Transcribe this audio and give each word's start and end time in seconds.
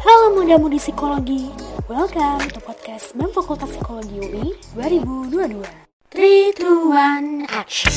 Halo 0.00 0.32
muda-mudi 0.32 0.80
psikologi, 0.80 1.52
welcome 1.84 2.40
to 2.48 2.56
podcast 2.64 3.12
BEM 3.12 3.28
Fakultas 3.36 3.68
Psikologi 3.68 4.16
UI 4.16 4.56
2022. 4.72 5.60
3, 6.08 6.56
2, 6.56 7.44
1, 7.44 7.52
action! 7.52 7.92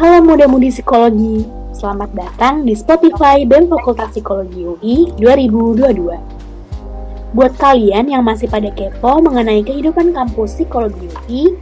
Halo 0.00 0.24
muda-mudi 0.24 0.72
psikologi, 0.72 1.44
selamat 1.76 2.16
datang 2.16 2.64
di 2.64 2.72
Spotify 2.72 3.44
BEM 3.44 3.68
Fakultas 3.68 4.16
Psikologi 4.16 4.64
UI 4.64 5.12
2022. 5.20 7.36
Buat 7.36 7.52
kalian 7.60 8.08
yang 8.08 8.24
masih 8.24 8.48
pada 8.48 8.72
kepo 8.72 9.20
mengenai 9.20 9.60
kehidupan 9.60 10.16
kampus 10.16 10.56
psikologi 10.56 11.12
UI, 11.12 11.60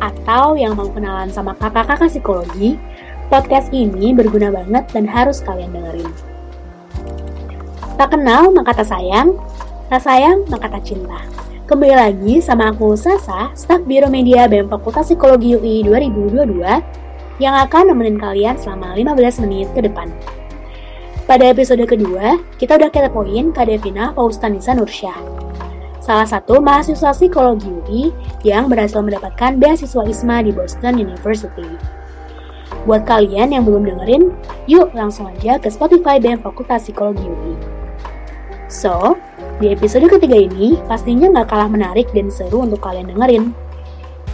atau 0.00 0.56
yang 0.58 0.76
mau 0.76 0.88
kenalan 0.92 1.30
sama 1.32 1.56
kakak-kakak 1.56 2.10
psikologi, 2.10 2.76
podcast 3.26 3.74
ini 3.74 4.14
berguna 4.14 4.54
banget 4.54 4.86
dan 4.94 5.04
harus 5.06 5.42
kalian 5.42 5.74
dengerin. 5.74 6.10
Tak 7.98 8.14
kenal 8.14 8.54
maka 8.54 8.76
tak 8.82 8.88
sayang, 8.92 9.34
tak 9.90 10.02
sayang 10.04 10.46
maka 10.46 10.70
tak 10.70 10.86
cinta. 10.86 11.18
Kembali 11.66 11.94
lagi 11.98 12.34
sama 12.38 12.70
aku 12.70 12.94
Sasa, 12.94 13.50
staf 13.58 13.82
Biro 13.82 14.06
Media 14.06 14.46
BEM 14.46 14.70
Fakultas 14.70 15.10
Psikologi 15.10 15.58
UI 15.58 15.82
2022 15.82 17.42
yang 17.42 17.54
akan 17.58 17.90
nemenin 17.90 18.22
kalian 18.22 18.54
selama 18.54 18.94
15 18.94 19.42
menit 19.42 19.66
ke 19.74 19.82
depan. 19.82 20.06
Pada 21.26 21.50
episode 21.50 21.82
kedua, 21.82 22.38
kita 22.54 22.78
udah 22.78 22.86
kepoin 22.86 23.50
Kak 23.50 23.66
Devina 23.66 24.14
Faustanisa 24.14 24.78
Nursyah, 24.78 25.18
salah 25.98 26.22
satu 26.22 26.62
mahasiswa 26.62 27.10
psikologi 27.10 27.66
UI 27.66 28.14
yang 28.46 28.70
berhasil 28.70 29.02
mendapatkan 29.02 29.58
beasiswa 29.58 30.06
ISMA 30.06 30.46
di 30.46 30.54
Boston 30.54 31.02
University. 31.02 31.95
Buat 32.86 33.02
kalian 33.02 33.50
yang 33.50 33.66
belum 33.66 33.82
dengerin, 33.82 34.30
yuk 34.70 34.94
langsung 34.94 35.26
aja 35.26 35.58
ke 35.58 35.66
Spotify 35.66 36.22
BEM 36.22 36.38
Fakultas 36.40 36.86
Psikologi 36.86 37.26
UI. 37.26 37.54
So, 38.70 39.18
di 39.58 39.74
episode 39.74 40.06
ketiga 40.06 40.38
ini 40.38 40.78
pastinya 40.86 41.26
nggak 41.26 41.50
kalah 41.50 41.66
menarik 41.66 42.06
dan 42.14 42.30
seru 42.30 42.62
untuk 42.62 42.78
kalian 42.80 43.10
dengerin. 43.10 43.50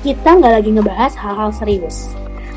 Kita 0.04 0.36
nggak 0.36 0.52
lagi 0.60 0.70
ngebahas 0.72 1.16
hal-hal 1.16 1.48
serius, 1.54 2.12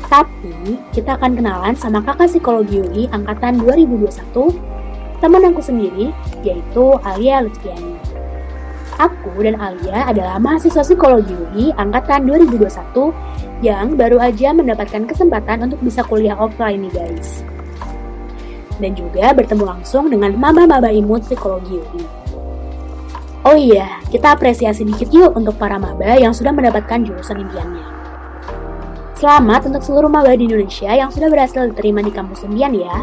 tapi, 0.06 0.78
kita 0.94 1.18
akan 1.18 1.34
kenalan 1.34 1.74
sama 1.74 1.98
kakak 1.98 2.30
psikologi 2.30 2.78
UI 2.78 3.10
angkatan 3.10 3.58
2021, 3.58 4.54
teman 5.18 5.50
aku 5.50 5.58
sendiri, 5.58 6.14
yaitu 6.46 6.94
Alia 7.02 7.42
Lutfiani. 7.42 8.15
Aku 8.96 9.44
dan 9.44 9.60
Alia 9.60 10.08
adalah 10.08 10.40
mahasiswa 10.40 10.80
psikologi 10.80 11.36
UI 11.36 11.68
angkatan 11.76 12.24
2021 12.24 13.12
yang 13.60 13.92
baru 13.92 14.16
aja 14.16 14.56
mendapatkan 14.56 15.04
kesempatan 15.04 15.68
untuk 15.68 15.80
bisa 15.84 16.00
kuliah 16.00 16.32
offline 16.32 16.88
nih 16.88 16.92
guys. 16.96 17.44
Dan 18.80 18.96
juga 18.96 19.36
bertemu 19.36 19.64
langsung 19.68 20.08
dengan 20.08 20.32
maba-maba 20.36 20.88
imut 20.88 21.28
psikologi 21.28 21.76
UI. 21.76 22.04
Oh 23.44 23.54
iya, 23.54 24.00
kita 24.08 24.32
apresiasi 24.32 24.82
dikit 24.88 25.12
yuk 25.12 25.36
untuk 25.36 25.60
para 25.60 25.76
maba 25.76 26.16
yang 26.16 26.32
sudah 26.32 26.50
mendapatkan 26.56 27.04
jurusan 27.04 27.44
impiannya. 27.44 27.84
Selamat 29.16 29.68
untuk 29.68 29.84
seluruh 29.84 30.08
maba 30.08 30.32
di 30.32 30.48
Indonesia 30.48 30.92
yang 30.92 31.12
sudah 31.12 31.28
berhasil 31.28 31.68
diterima 31.68 32.00
di 32.00 32.12
kampus 32.12 32.48
undian 32.48 32.72
ya. 32.72 33.00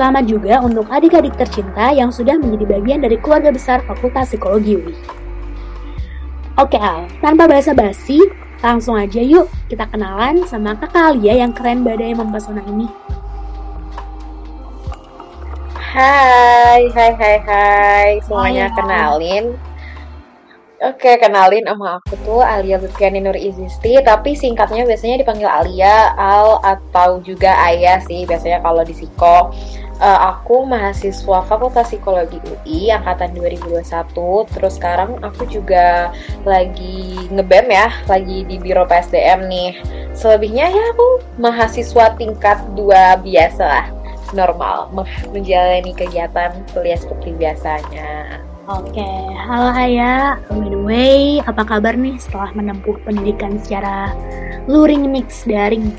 Selamat 0.00 0.24
juga 0.24 0.64
untuk 0.64 0.88
adik-adik 0.88 1.36
tercinta 1.36 1.92
yang 1.92 2.08
sudah 2.08 2.40
menjadi 2.40 2.72
bagian 2.72 3.04
dari 3.04 3.20
keluarga 3.20 3.52
besar 3.52 3.84
Fakultas 3.84 4.32
Psikologi 4.32 4.80
UI. 4.80 4.96
Oke 6.56 6.80
Al, 6.80 7.04
tanpa 7.20 7.44
basa-basi, 7.44 8.16
langsung 8.64 8.96
aja 8.96 9.20
yuk 9.20 9.52
kita 9.68 9.84
kenalan 9.92 10.40
sama 10.48 10.72
kakak 10.80 11.12
Alia 11.12 11.44
yang 11.44 11.52
keren 11.52 11.84
badai 11.84 12.16
mempesona 12.16 12.64
ini. 12.64 12.88
Hai, 15.76 16.88
hai, 16.96 17.10
hai, 17.20 17.36
hai, 17.44 18.08
semuanya 18.24 18.72
Hai, 18.72 18.72
hai. 18.72 18.76
kenalin. 18.80 19.44
Oke, 20.80 21.12
kenalin 21.20 21.68
sama 21.68 22.00
aku 22.00 22.16
tuh 22.24 22.40
Alia 22.40 22.80
Lutfiani 22.80 23.20
Nur 23.20 23.36
Izisti, 23.36 24.00
tapi 24.00 24.32
singkatnya 24.32 24.88
biasanya 24.88 25.20
dipanggil 25.20 25.44
Alia, 25.44 26.16
Al, 26.16 26.56
atau 26.64 27.20
juga 27.20 27.52
Ayah 27.68 28.00
sih, 28.00 28.24
biasanya 28.24 28.64
kalau 28.64 28.80
di 28.80 28.96
Psiko. 28.96 29.52
Eh, 30.00 30.20
aku 30.32 30.64
mahasiswa 30.64 31.44
Fakultas 31.44 31.92
Psikologi 31.92 32.40
UI 32.40 32.88
angkatan 32.88 33.36
2021, 33.36 34.48
terus 34.48 34.80
sekarang 34.80 35.20
aku 35.20 35.44
juga 35.44 36.08
lagi 36.48 37.28
ngebem 37.28 37.68
ya, 37.68 37.92
lagi 38.08 38.48
di 38.48 38.56
Biro 38.56 38.88
PSDM 38.88 39.44
nih. 39.44 39.76
Selebihnya 40.16 40.72
ya 40.72 40.84
aku 40.96 41.20
mahasiswa 41.36 42.16
tingkat 42.16 42.64
2 42.72 43.20
biasa 43.20 43.60
lah, 43.60 43.86
normal, 44.32 44.88
menjalani 45.36 45.92
kegiatan 45.92 46.64
kuliah 46.72 46.96
seperti 46.96 47.36
biasanya. 47.36 48.40
Oke, 48.72 49.04
halo 49.36 49.68
Ayah. 49.76 50.40
By 50.48 50.72
the 50.72 50.80
way, 50.80 51.44
apa 51.44 51.60
kabar 51.60 51.92
nih 51.92 52.16
setelah 52.16 52.48
menempuh 52.56 52.96
pendidikan 53.04 53.60
secara 53.60 54.16
luring 54.64 55.12
mix 55.12 55.44
daring? 55.44 55.92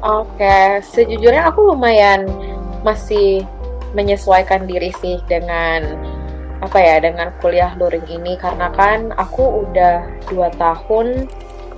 Oke, 0.00 0.80
sejujurnya 0.80 1.52
aku 1.52 1.76
lumayan 1.76 2.24
masih 2.80 3.44
menyesuaikan 3.92 4.64
diri 4.64 4.96
sih 4.96 5.20
dengan 5.28 5.84
apa 6.64 6.80
ya 6.80 7.04
dengan 7.04 7.36
kuliah 7.44 7.76
luring 7.76 8.08
ini. 8.08 8.40
Karena 8.40 8.72
kan 8.72 9.12
aku 9.20 9.68
udah 9.68 10.08
dua 10.32 10.48
tahun 10.56 11.28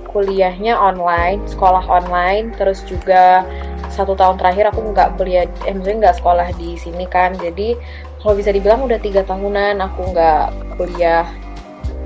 kuliahnya 0.07 0.71
online, 0.71 1.43
sekolah 1.51 1.83
online, 1.89 2.55
terus 2.55 2.79
juga 2.87 3.43
satu 3.91 4.15
tahun 4.15 4.39
terakhir 4.39 4.71
aku 4.71 4.93
nggak 4.93 5.19
kuliah, 5.19 5.43
eh, 5.67 5.73
maksudnya 5.73 6.09
nggak 6.09 6.17
sekolah 6.21 6.47
di 6.55 6.77
sini 6.77 7.05
kan, 7.09 7.33
jadi 7.37 7.77
kalau 8.21 8.37
bisa 8.37 8.53
dibilang 8.53 8.85
udah 8.85 8.97
tiga 9.01 9.25
tahunan 9.25 9.81
aku 9.81 10.13
nggak 10.13 10.53
kuliah 10.77 11.25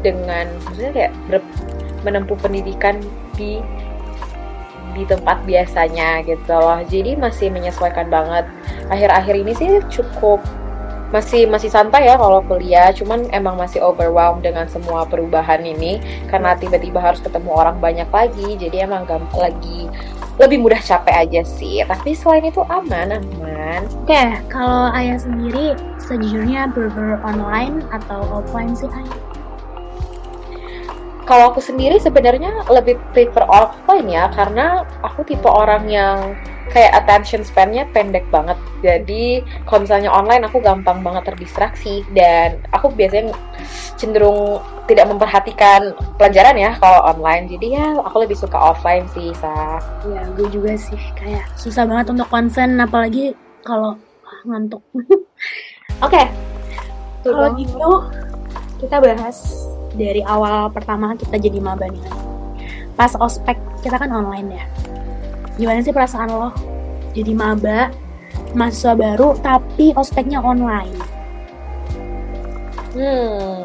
dengan 0.01 0.47
maksudnya 0.65 0.91
kayak 0.95 1.13
menempuh 2.07 2.39
pendidikan 2.39 2.99
di 3.35 3.59
di 4.97 5.05
tempat 5.05 5.45
biasanya 5.45 6.25
gitu 6.25 6.51
loh. 6.57 6.81
Jadi 6.89 7.13
masih 7.13 7.53
menyesuaikan 7.53 8.09
banget. 8.09 8.49
Akhir-akhir 8.89 9.35
ini 9.37 9.53
sih 9.53 9.69
cukup 9.93 10.41
masih 11.07 11.47
masih 11.47 11.71
santai 11.71 12.09
ya 12.09 12.17
kalau 12.17 12.41
kuliah. 12.43 12.89
Cuman 12.91 13.29
emang 13.29 13.55
masih 13.55 13.79
overwhelmed 13.79 14.41
dengan 14.41 14.65
semua 14.65 15.05
perubahan 15.05 15.61
ini. 15.61 16.01
Karena 16.27 16.57
tiba-tiba 16.57 16.97
harus 16.97 17.21
ketemu 17.21 17.53
orang 17.53 17.77
banyak 17.77 18.09
lagi. 18.09 18.57
Jadi 18.57 18.81
emang 18.81 19.05
gam- 19.05 19.29
lagi 19.37 19.85
lebih 20.37 20.61
mudah 20.61 20.81
capek 20.81 21.29
aja 21.29 21.41
sih. 21.45 21.85
Tapi 21.85 22.17
selain 22.17 22.45
itu 22.49 22.61
aman 22.65 23.21
aman. 23.21 23.81
Oke, 24.05 24.23
kalau 24.49 24.89
Ayah 24.93 25.21
sendiri 25.21 25.77
sejujurnya 26.01 26.73
prefer 26.73 27.21
online 27.25 27.85
atau 27.93 28.25
offline 28.33 28.73
sih 28.73 28.89
Ayah? 28.89 29.26
Kalau 31.27 31.51
aku 31.51 31.59
sendiri 31.59 31.99
sebenarnya 31.99 32.63
lebih 32.71 32.95
prefer 33.11 33.43
offline 33.51 34.07
ya 34.07 34.31
karena 34.31 34.87
aku 35.03 35.27
tipe 35.27 35.45
orang 35.45 35.83
yang 35.91 36.39
kayak 36.71 37.03
attention 37.03 37.43
span-nya 37.43 37.87
pendek 37.91 38.23
banget. 38.31 38.55
Jadi 38.83 39.43
kalau 39.67 39.83
misalnya 39.83 40.11
online 40.11 40.47
aku 40.47 40.63
gampang 40.63 41.03
banget 41.03 41.27
terdistraksi. 41.31 42.03
Dan 42.11 42.63
aku 42.71 42.91
biasanya 42.91 43.35
cenderung 43.99 44.63
tidak 44.87 45.07
memperhatikan 45.11 45.95
pelajaran 46.15 46.55
ya 46.55 46.71
kalau 46.79 47.03
online. 47.07 47.51
Jadi 47.51 47.75
ya 47.75 47.99
aku 48.03 48.23
lebih 48.23 48.37
suka 48.39 48.55
offline 48.55 49.07
sih 49.11 49.31
sa. 49.35 49.79
Ya, 50.07 50.23
gue 50.35 50.47
juga 50.51 50.75
sih. 50.79 50.99
Kayak 51.19 51.47
susah 51.59 51.87
banget 51.87 52.15
untuk 52.15 52.27
konsen 52.31 52.79
apalagi 52.79 53.35
kalau 53.63 53.99
ngantuk. 54.47 54.83
Oke, 56.05 56.23
kalau 57.23 57.51
gitu 57.57 57.89
kita 58.77 59.01
bahas 59.01 59.67
dari 59.97 60.21
awal 60.21 60.69
pertama 60.69 61.17
kita 61.17 61.41
jadi 61.41 61.57
maba 61.57 61.89
nih. 61.89 62.05
Pas 62.93 63.17
ospek 63.17 63.57
kita 63.81 63.97
kan 63.97 64.13
online 64.13 64.61
ya. 64.61 64.65
Gimana 65.57 65.81
sih 65.81 65.91
perasaan 65.91 66.29
lo 66.29 66.53
jadi 67.17 67.33
maba, 67.33 67.89
mahasiswa 68.53 68.93
baru 68.93 69.33
tapi 69.41 69.91
ospeknya 69.97 70.37
online? 70.39 71.17
hmm 72.97 73.63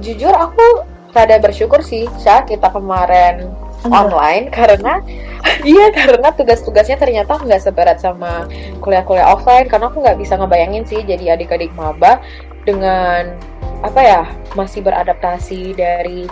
jujur 0.00 0.32
aku 0.32 0.86
rada 1.10 1.36
bersyukur 1.42 1.82
sih 1.82 2.06
sa 2.22 2.46
kita 2.46 2.70
kemarin 2.70 3.50
online 3.90 4.48
karena 4.54 5.02
iya 5.66 5.90
karena 5.90 6.30
tugas-tugasnya 6.32 6.96
ternyata 6.96 7.36
nggak 7.42 7.60
seberat 7.60 7.98
sama 7.98 8.46
kuliah-kuliah 8.80 9.26
offline 9.26 9.66
karena 9.66 9.90
aku 9.90 10.00
nggak 10.00 10.18
bisa 10.22 10.38
ngebayangin 10.38 10.86
sih 10.86 11.02
jadi 11.02 11.36
adik-adik 11.36 11.74
maba 11.74 12.22
dengan 12.64 13.34
apa 13.80 14.00
ya 14.00 14.22
masih 14.58 14.84
beradaptasi 14.84 15.72
dari 15.72 16.28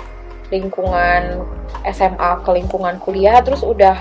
lingkungan 0.53 1.45
SMA 1.89 2.31
ke 2.45 2.51
lingkungan 2.53 2.97
kuliah 3.01 3.41
terus 3.45 3.65
udah 3.65 3.97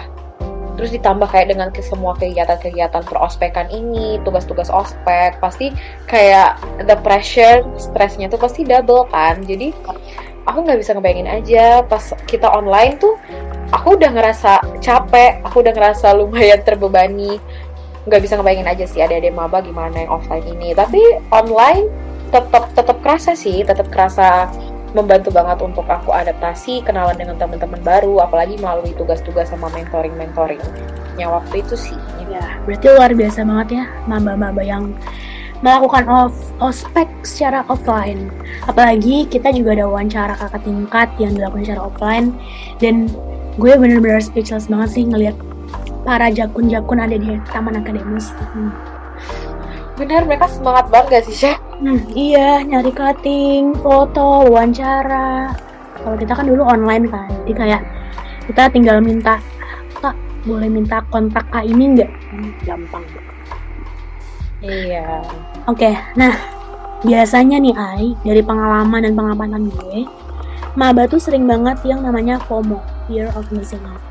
terus 0.77 0.93
ditambah 0.93 1.25
kayak 1.25 1.57
dengan 1.57 1.73
ke 1.73 1.81
semua 1.81 2.13
kegiatan-kegiatan 2.21 3.01
perospekan 3.09 3.65
ini 3.73 4.21
tugas-tugas 4.21 4.69
ospek 4.69 5.41
pasti 5.41 5.73
kayak 6.05 6.61
the 6.85 6.93
pressure 7.01 7.65
stresnya 7.81 8.29
tuh 8.29 8.37
pasti 8.37 8.61
double 8.61 9.09
kan. 9.09 9.41
Jadi 9.41 9.73
aku 10.45 10.57
nggak 10.63 10.77
bisa 10.77 10.93
ngebayangin 10.93 11.27
aja 11.27 11.81
pas 11.81 12.13
kita 12.29 12.45
online 12.53 13.01
tuh 13.01 13.17
aku 13.73 13.97
udah 13.97 14.13
ngerasa 14.13 14.61
capek 14.79 15.41
aku 15.41 15.65
udah 15.65 15.73
ngerasa 15.73 16.13
lumayan 16.13 16.61
terbebani. 16.61 17.41
Nggak 18.05 18.21
bisa 18.21 18.37
ngebayangin 18.37 18.69
aja 18.69 18.85
sih 18.85 19.01
ada 19.01 19.17
ada 19.17 19.33
maba 19.33 19.65
gimana 19.65 20.05
yang 20.05 20.13
offline 20.13 20.45
ini. 20.45 20.77
Tapi 20.77 21.01
online 21.33 22.06
tetap 22.29 22.63
tetap 22.75 22.97
kerasa 23.01 23.31
sih 23.33 23.63
tetap 23.63 23.87
kerasa 23.91 24.51
membantu 24.95 25.29
banget 25.35 25.59
untuk 25.61 25.85
aku 25.85 26.15
adaptasi 26.15 26.81
kenalan 26.81 27.15
dengan 27.19 27.35
teman-teman 27.35 27.81
baru 27.83 28.23
apalagi 28.23 28.55
melalui 28.57 28.95
tugas-tugas 28.95 29.51
sama 29.51 29.67
mentoring 29.75 30.15
mentoring 30.15 30.61
yang 31.19 31.33
waktu 31.33 31.65
itu 31.65 31.75
sih. 31.75 31.97
Ya 32.27 32.59
berarti 32.63 32.87
luar 32.91 33.11
biasa 33.15 33.43
banget 33.43 33.67
ya 33.81 33.85
maba-maba 34.05 34.61
yang 34.63 34.93
melakukan 35.65 36.05
off 36.07 36.35
ospek 36.61 37.09
secara 37.25 37.65
offline. 37.67 38.29
Apalagi 38.69 39.25
kita 39.27 39.51
juga 39.51 39.75
ada 39.75 39.85
wawancara 39.89 40.33
kakak 40.37 40.63
tingkat 40.63 41.09
yang 41.17 41.31
dilakukan 41.33 41.63
secara 41.65 41.81
offline. 41.89 42.27
Dan 42.77 43.09
gue 43.57 43.73
bener-bener 43.73 44.21
speechless 44.21 44.69
banget 44.69 44.89
sih 44.93 45.03
ngelihat 45.07 45.35
para 46.05 46.31
jakun-jakun 46.31 47.03
ada 47.03 47.17
di 47.17 47.35
taman 47.51 47.81
akademis. 47.81 48.31
Hmm. 48.53 48.71
bener 49.97 50.29
mereka 50.29 50.45
semangat 50.45 50.93
banget 50.93 51.07
gak 51.09 51.23
sih 51.25 51.33
Syah? 51.33 51.57
Hmm, 51.77 52.01
iya 52.17 52.65
nyari 52.65 52.89
cutting, 52.89 53.77
foto, 53.85 54.49
wawancara 54.49 55.53
kalau 56.01 56.17
kita 56.17 56.33
kan 56.33 56.45
dulu 56.47 56.63
online 56.63 57.05
kan 57.11 57.29
jadi 57.45 57.53
kayak 57.53 57.81
kita 58.49 58.71
tinggal 58.71 58.97
minta 59.03 59.37
kak 59.99 60.15
boleh 60.47 60.71
minta 60.71 61.03
kontak 61.11 61.43
kak 61.51 61.67
ini 61.67 61.99
nggak 61.99 62.09
hmm, 62.33 62.51
gampang 62.63 63.05
Iya. 64.57 65.21
Oke, 65.69 65.85
okay, 65.85 65.93
nah 66.17 66.33
biasanya 67.05 67.61
nih 67.61 67.77
Ai, 67.77 68.17
dari 68.25 68.41
pengalaman 68.41 69.05
dan 69.05 69.13
pengamatan 69.13 69.69
gue, 69.69 70.09
maba 70.73 71.05
tuh 71.05 71.21
sering 71.21 71.45
banget 71.45 71.77
yang 71.85 72.01
namanya 72.01 72.41
FOMO, 72.49 72.81
fear 73.05 73.29
of 73.37 73.45
missing 73.53 73.85
out. 73.85 74.01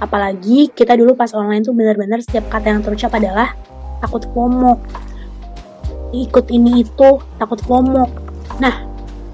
Apalagi 0.00 0.72
kita 0.72 0.96
dulu 0.96 1.12
pas 1.12 1.28
online 1.36 1.60
tuh 1.60 1.76
bener-bener 1.76 2.24
setiap 2.24 2.48
kata 2.48 2.72
yang 2.72 2.80
terucap 2.80 3.12
adalah 3.20 3.52
takut 4.00 4.24
FOMO. 4.32 4.80
Ikut 6.14 6.46
ini 6.54 6.86
itu, 6.86 7.08
takut 7.38 7.58
FOMO. 7.66 8.06
Nah, 8.62 8.86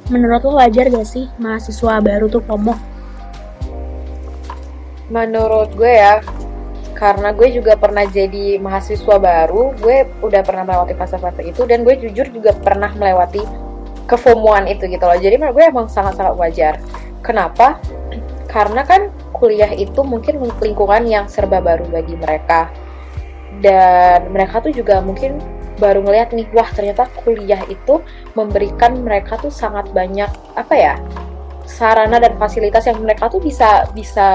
menurut 0.09 0.45
lo 0.45 0.57
wajar 0.57 0.89
gak 0.89 1.09
sih 1.09 1.29
mahasiswa 1.37 2.01
baru 2.01 2.31
tuh 2.33 2.41
FOMO? 2.45 2.75
Menurut 5.13 5.75
gue 5.77 5.93
ya, 5.93 6.25
karena 7.03 7.35
gue 7.35 7.51
juga 7.51 7.75
pernah 7.75 8.07
jadi 8.07 8.63
mahasiswa 8.63 9.19
baru 9.19 9.75
gue 9.75 10.07
udah 10.23 10.39
pernah 10.47 10.63
melewati 10.63 10.95
fase-fase 10.95 11.43
itu 11.43 11.67
dan 11.67 11.83
gue 11.83 11.99
jujur 11.99 12.31
juga 12.31 12.55
pernah 12.55 12.95
melewati 12.95 13.43
kefomuan 14.07 14.71
itu 14.71 14.87
gitu 14.87 15.03
loh 15.03 15.19
jadi 15.19 15.35
gue 15.35 15.65
emang 15.67 15.91
sangat-sangat 15.91 16.39
wajar 16.39 16.79
kenapa 17.19 17.83
karena 18.47 18.87
kan 18.87 19.11
kuliah 19.35 19.75
itu 19.75 19.99
mungkin 20.07 20.39
lingkungan 20.63 21.03
yang 21.11 21.27
serba 21.27 21.59
baru 21.59 21.91
bagi 21.91 22.15
mereka 22.15 22.71
dan 23.59 24.31
mereka 24.31 24.63
tuh 24.63 24.71
juga 24.71 25.03
mungkin 25.03 25.43
baru 25.83 26.07
ngeliat 26.07 26.31
nih 26.31 26.47
wah 26.55 26.71
ternyata 26.71 27.11
kuliah 27.27 27.59
itu 27.67 27.99
memberikan 28.39 29.03
mereka 29.03 29.35
tuh 29.43 29.51
sangat 29.51 29.91
banyak 29.91 30.31
apa 30.55 30.75
ya 30.79 30.95
sarana 31.67 32.23
dan 32.23 32.39
fasilitas 32.39 32.87
yang 32.87 33.03
mereka 33.03 33.27
tuh 33.27 33.43
bisa 33.43 33.91
bisa 33.91 34.29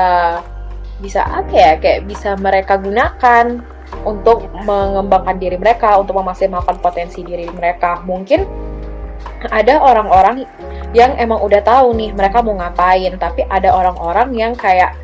bisa 1.00 1.22
apa 1.24 1.54
ya 1.54 1.72
kayak 1.80 2.10
bisa 2.10 2.36
mereka 2.36 2.76
gunakan 2.76 3.64
untuk 4.04 4.48
mengembangkan 4.68 5.40
diri 5.40 5.56
mereka 5.56 5.96
untuk 5.96 6.20
memaksimalkan 6.20 6.80
potensi 6.84 7.24
diri 7.24 7.48
mereka. 7.54 8.04
Mungkin 8.04 8.44
ada 9.52 9.80
orang-orang 9.80 10.44
yang 10.96 11.14
emang 11.20 11.44
udah 11.44 11.62
tahu 11.62 11.94
nih 11.94 12.16
mereka 12.16 12.42
mau 12.42 12.58
ngapain 12.58 13.14
tapi 13.20 13.44
ada 13.48 13.70
orang-orang 13.76 14.34
yang 14.34 14.54
kayak 14.56 14.96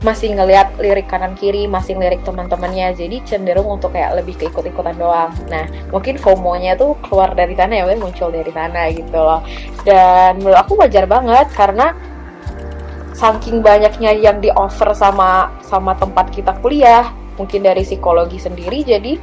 masih 0.00 0.32
ngelihat 0.32 0.80
lirik 0.80 1.12
kanan 1.12 1.36
kiri 1.36 1.68
masih 1.68 1.92
ngelirik 1.92 2.24
teman-temannya 2.24 2.96
jadi 2.96 3.20
cenderung 3.28 3.68
untuk 3.68 3.92
kayak 3.92 4.16
lebih 4.16 4.32
ke 4.40 4.48
ikut-ikutan 4.48 4.96
doang. 4.96 5.28
Nah 5.52 5.68
mungkin 5.92 6.16
FOMO-nya 6.16 6.80
tuh 6.80 6.96
keluar 7.04 7.36
dari 7.36 7.52
sana 7.52 7.76
ya 7.76 7.84
muncul 8.00 8.32
dari 8.32 8.48
sana 8.48 8.88
gitu 8.88 9.12
loh. 9.12 9.44
Dan 9.84 10.40
menurut 10.40 10.56
aku 10.56 10.80
wajar 10.80 11.04
banget 11.04 11.52
karena 11.52 11.92
saking 13.12 13.60
banyaknya 13.60 14.16
yang 14.16 14.40
di 14.40 14.48
offer 14.48 14.96
sama 14.96 15.52
sama 15.60 15.92
tempat 16.00 16.32
kita 16.32 16.56
kuliah 16.64 17.12
mungkin 17.36 17.60
dari 17.60 17.84
psikologi 17.84 18.40
sendiri 18.40 18.80
jadi 18.80 19.20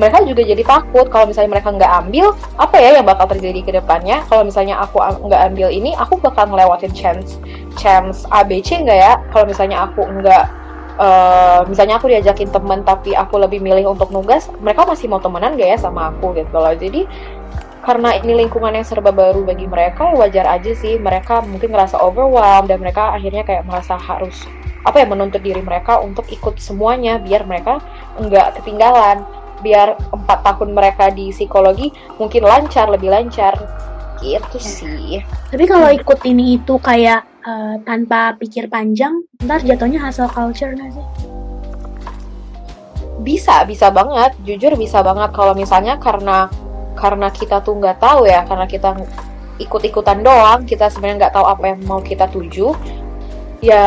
mereka 0.00 0.24
juga 0.24 0.40
jadi 0.40 0.64
takut 0.64 1.06
kalau 1.12 1.28
misalnya 1.28 1.60
mereka 1.60 1.68
nggak 1.76 1.92
ambil 2.08 2.32
apa 2.56 2.76
ya 2.80 2.96
yang 2.96 3.04
bakal 3.04 3.28
terjadi 3.28 3.60
ke 3.60 3.70
depannya? 3.76 4.24
Kalau 4.32 4.48
misalnya 4.48 4.80
aku 4.80 4.96
nggak 5.28 5.40
ambil 5.52 5.68
ini 5.68 5.92
aku 5.92 6.16
bakal 6.16 6.48
ngelewatin 6.48 6.96
chance 6.96 7.36
chance 7.76 8.24
ABC 8.32 8.80
nggak 8.80 8.96
ya? 8.96 9.20
Kalau 9.28 9.44
misalnya 9.44 9.84
aku 9.84 10.08
nggak 10.08 10.44
uh, 10.96 11.60
misalnya 11.68 12.00
aku 12.00 12.08
diajakin 12.08 12.48
temen 12.48 12.80
tapi 12.80 13.12
aku 13.12 13.36
lebih 13.36 13.60
milih 13.60 13.92
untuk 13.92 14.08
nugas 14.08 14.48
mereka 14.64 14.88
masih 14.88 15.12
mau 15.12 15.20
temenan 15.20 15.60
gak 15.60 15.76
ya 15.76 15.78
sama 15.78 16.16
aku 16.16 16.32
gitu 16.32 16.56
loh. 16.56 16.72
Jadi 16.72 17.04
karena 17.84 18.16
ini 18.16 18.44
lingkungan 18.44 18.76
yang 18.76 18.84
serba 18.84 19.12
baru 19.12 19.44
bagi 19.44 19.68
mereka 19.68 20.08
ya 20.08 20.16
wajar 20.16 20.46
aja 20.48 20.72
sih. 20.72 20.96
Mereka 20.96 21.44
mungkin 21.44 21.76
ngerasa 21.76 22.00
overwhelmed 22.00 22.72
dan 22.72 22.80
mereka 22.80 23.12
akhirnya 23.12 23.44
kayak 23.44 23.68
merasa 23.68 24.00
harus 24.00 24.48
apa 24.80 24.96
ya 24.96 25.06
menuntut 25.08 25.44
diri 25.44 25.60
mereka 25.60 26.00
untuk 26.00 26.24
ikut 26.32 26.56
semuanya 26.56 27.20
biar 27.20 27.44
mereka 27.44 27.84
nggak 28.16 28.60
ketinggalan 28.60 29.28
biar 29.60 29.96
empat 30.12 30.38
tahun 30.44 30.72
mereka 30.74 31.12
di 31.12 31.30
psikologi 31.30 31.92
mungkin 32.16 32.44
lancar 32.44 32.88
lebih 32.90 33.12
lancar. 33.12 33.54
Gitu 34.20 34.56
ya. 34.56 34.60
sih. 34.60 35.24
Tapi 35.48 35.64
kalau 35.64 35.88
ikut 35.88 36.20
ini 36.28 36.60
itu 36.60 36.76
kayak 36.76 37.24
uh, 37.44 37.80
tanpa 37.88 38.36
pikir 38.36 38.68
panjang 38.68 39.24
ntar 39.40 39.64
jatuhnya 39.64 40.00
hasil 40.00 40.28
culture 40.28 40.76
nggak 40.76 40.92
sih? 40.92 41.06
Bisa 43.24 43.64
bisa 43.64 43.88
banget. 43.88 44.36
Jujur 44.44 44.76
bisa 44.76 45.00
banget. 45.00 45.32
Kalau 45.32 45.56
misalnya 45.56 45.96
karena 45.96 46.52
karena 47.00 47.32
kita 47.32 47.64
tuh 47.64 47.80
nggak 47.80 47.96
tahu 47.96 48.28
ya 48.28 48.44
karena 48.44 48.68
kita 48.68 48.92
ikut-ikutan 49.60 50.24
doang 50.24 50.64
kita 50.64 50.88
sebenarnya 50.88 51.28
nggak 51.28 51.34
tahu 51.36 51.46
apa 51.48 51.64
yang 51.72 51.80
mau 51.84 52.00
kita 52.00 52.28
tuju 52.28 52.72
ya 53.60 53.84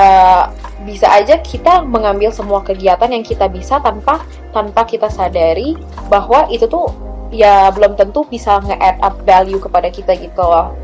bisa 0.84 1.08
aja 1.08 1.40
kita 1.40 1.84
mengambil 1.88 2.30
semua 2.30 2.60
kegiatan 2.62 3.08
yang 3.08 3.24
kita 3.24 3.48
bisa 3.48 3.80
tanpa 3.80 4.24
tanpa 4.52 4.84
kita 4.84 5.08
sadari 5.08 5.80
bahwa 6.12 6.48
itu 6.52 6.68
tuh 6.68 6.92
ya 7.34 7.72
belum 7.74 7.98
tentu 7.98 8.28
bisa 8.30 8.62
nge-add 8.62 9.02
up 9.02 9.16
value 9.26 9.58
kepada 9.58 9.90
kita 9.90 10.14
gitu 10.20 10.44
loh. 10.44 10.76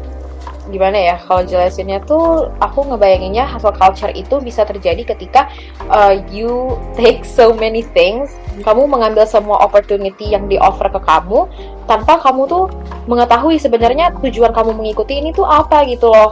Gimana 0.69 1.01
ya 1.01 1.15
kalau 1.25 1.41
jelasinnya 1.41 1.97
tuh 2.05 2.53
aku 2.61 2.85
ngebayanginnya 2.93 3.41
hustle 3.49 3.73
culture 3.73 4.13
itu 4.13 4.37
bisa 4.37 4.61
terjadi 4.65 5.01
ketika 5.01 5.49
uh, 5.89 6.13
you 6.29 6.77
take 6.93 7.25
so 7.25 7.57
many 7.57 7.81
things 7.81 8.37
kamu 8.61 8.85
mengambil 8.85 9.25
semua 9.25 9.57
opportunity 9.65 10.29
yang 10.29 10.45
di 10.45 10.61
offer 10.61 10.85
ke 10.93 11.01
kamu 11.01 11.49
tanpa 11.89 12.21
kamu 12.21 12.45
tuh 12.45 12.65
mengetahui 13.09 13.57
sebenarnya 13.57 14.13
tujuan 14.21 14.53
kamu 14.53 14.77
mengikuti 14.77 15.17
ini 15.17 15.33
tuh 15.33 15.45
apa 15.45 15.89
gitu 15.89 16.13
loh. 16.13 16.29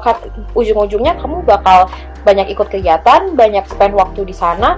Ujung-ujungnya 0.54 1.18
kamu 1.18 1.42
bakal 1.42 1.90
banyak 2.28 2.52
ikut 2.52 2.68
kegiatan 2.68 3.32
banyak 3.40 3.64
spend 3.72 3.96
waktu 3.96 4.28
di 4.28 4.36
sana 4.36 4.76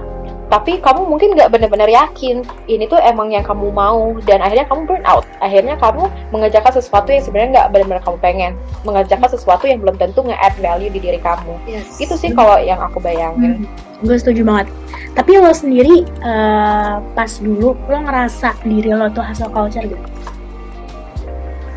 tapi 0.50 0.82
kamu 0.82 1.06
mungkin 1.06 1.38
nggak 1.38 1.54
benar-benar 1.54 1.86
yakin 1.86 2.42
ini 2.66 2.90
tuh 2.90 2.98
emang 2.98 3.30
yang 3.30 3.46
kamu 3.46 3.70
mau 3.70 4.18
dan 4.26 4.42
akhirnya 4.42 4.66
kamu 4.66 4.82
burn 4.82 5.06
out. 5.06 5.22
Akhirnya 5.38 5.78
kamu 5.78 6.10
mengerjakan 6.34 6.74
sesuatu 6.74 7.14
yang 7.14 7.22
sebenarnya 7.22 7.50
nggak 7.54 7.68
benar-benar 7.70 8.02
kamu 8.02 8.18
pengen. 8.18 8.52
Mengerjakan 8.82 9.30
sesuatu 9.30 9.70
yang 9.70 9.78
belum 9.78 9.94
tentu 9.94 10.26
nge-add 10.26 10.58
value 10.58 10.90
di 10.90 10.98
diri 10.98 11.22
kamu. 11.22 11.54
Yes. 11.70 12.02
itu 12.02 12.18
sih 12.18 12.34
kalau 12.34 12.58
yang 12.58 12.82
aku 12.82 12.98
bayangin. 12.98 13.62
Hmm. 13.62 14.02
gue 14.02 14.16
setuju 14.18 14.42
banget. 14.42 14.66
Tapi 15.14 15.38
lo 15.38 15.54
sendiri 15.54 16.02
uh, 16.26 16.98
pas 17.14 17.30
dulu 17.38 17.78
lo 17.86 17.98
ngerasa 18.02 18.58
diri 18.66 18.90
lo 18.90 19.06
tuh 19.14 19.22
hasil 19.22 19.54
culture 19.54 19.86
gitu? 19.86 20.06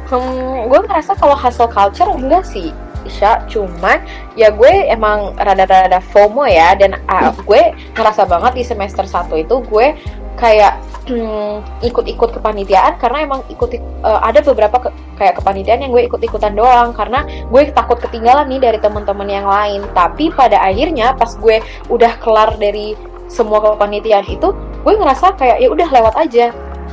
Hmm, 0.10 0.66
gue 0.66 0.80
ngerasa 0.82 1.14
kalau 1.14 1.38
hasil 1.38 1.70
culture 1.70 2.10
enggak 2.10 2.42
sih 2.42 2.74
Isya 3.06 3.46
cuman 3.52 4.04
ya 4.34 4.50
gue 4.52 4.90
emang 4.90 5.36
rada-rada 5.38 6.00
FOMO 6.12 6.48
ya 6.48 6.76
dan 6.76 7.00
uh, 7.08 7.32
gue 7.46 7.76
ngerasa 7.96 8.26
banget 8.26 8.52
di 8.60 8.64
semester 8.64 9.06
1 9.06 9.30
itu 9.44 9.56
gue 9.68 9.88
kayak 10.34 10.82
hmm, 11.08 11.84
ikut-ikut 11.86 12.40
kepanitiaan 12.40 12.98
karena 12.98 13.28
emang 13.28 13.42
ikut 13.52 13.78
uh, 14.02 14.20
ada 14.24 14.42
beberapa 14.42 14.80
ke, 14.82 14.90
kayak 15.20 15.40
kepanitiaan 15.40 15.86
yang 15.86 15.92
gue 15.94 16.04
ikut-ikutan 16.10 16.58
doang 16.58 16.92
karena 16.96 17.26
gue 17.48 17.62
takut 17.72 18.00
ketinggalan 18.02 18.50
nih 18.50 18.60
dari 18.60 18.80
teman-teman 18.82 19.30
yang 19.30 19.48
lain. 19.48 19.82
Tapi 19.94 20.34
pada 20.34 20.60
akhirnya 20.64 21.14
pas 21.14 21.32
gue 21.38 21.62
udah 21.92 22.18
kelar 22.20 22.56
dari 22.58 22.98
semua 23.30 23.62
kepanitiaan 23.62 24.28
itu 24.30 24.52
gue 24.84 24.94
ngerasa 24.94 25.34
kayak 25.40 25.58
ya 25.64 25.70
udah 25.72 25.88
lewat 25.90 26.16
aja 26.20 26.52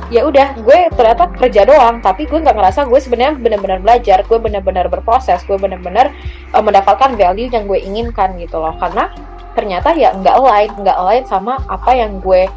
ya 0.09 0.25
udah 0.25 0.57
gue 0.57 0.79
ternyata 0.95 1.29
kerja 1.37 1.61
doang 1.67 2.01
tapi 2.01 2.25
gue 2.25 2.39
nggak 2.39 2.55
ngerasa 2.57 2.89
gue 2.89 2.99
sebenarnya 2.99 3.37
benar-benar 3.37 3.79
belajar 3.83 4.25
gue 4.25 4.37
benar-benar 4.41 4.89
berproses 4.89 5.43
gue 5.45 5.55
benar-benar 5.55 6.09
uh, 6.51 6.63
mendapatkan 6.63 7.13
value 7.15 7.51
yang 7.51 7.69
gue 7.69 7.79
inginkan 7.79 8.35
gitu 8.41 8.57
loh 8.57 8.73
karena 8.81 9.13
ternyata 9.53 9.91
ya 9.93 10.15
nggak 10.15 10.37
lain 10.39 10.71
nggak 10.81 10.99
lain 10.99 11.23
sama 11.27 11.59
apa 11.67 11.91
yang 11.93 12.17
gue 12.23 12.47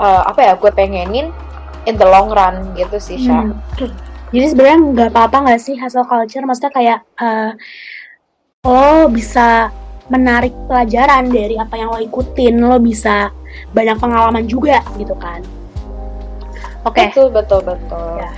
uh, 0.00 0.22
apa 0.26 0.40
ya 0.40 0.52
gue 0.56 0.70
pengenin 0.72 1.30
in 1.86 1.94
the 1.94 2.06
long 2.06 2.32
run 2.32 2.72
gitu 2.74 2.96
sih 2.98 3.18
Sha. 3.20 3.46
Hmm. 3.46 3.54
Jadi 4.32 4.46
sebenarnya 4.48 4.78
nggak 4.80 5.10
apa-apa 5.12 5.36
nggak 5.44 5.60
sih 5.60 5.76
hasil 5.76 6.08
culture 6.08 6.44
maksudnya 6.48 6.72
kayak 6.72 6.98
uh, 7.20 7.52
oh 8.64 9.04
bisa 9.12 9.68
menarik 10.08 10.52
pelajaran 10.66 11.28
dari 11.28 11.60
apa 11.60 11.74
yang 11.76 11.92
lo 11.92 12.00
ikutin 12.00 12.58
lo 12.58 12.80
bisa 12.80 13.28
banyak 13.76 13.96
pengalaman 14.00 14.48
juga 14.48 14.80
gitu 14.96 15.12
kan 15.20 15.44
oke 16.82 16.94
okay. 16.94 17.08
betul 17.10 17.28
betul 17.30 17.60
betul 17.62 18.10
ya. 18.18 18.32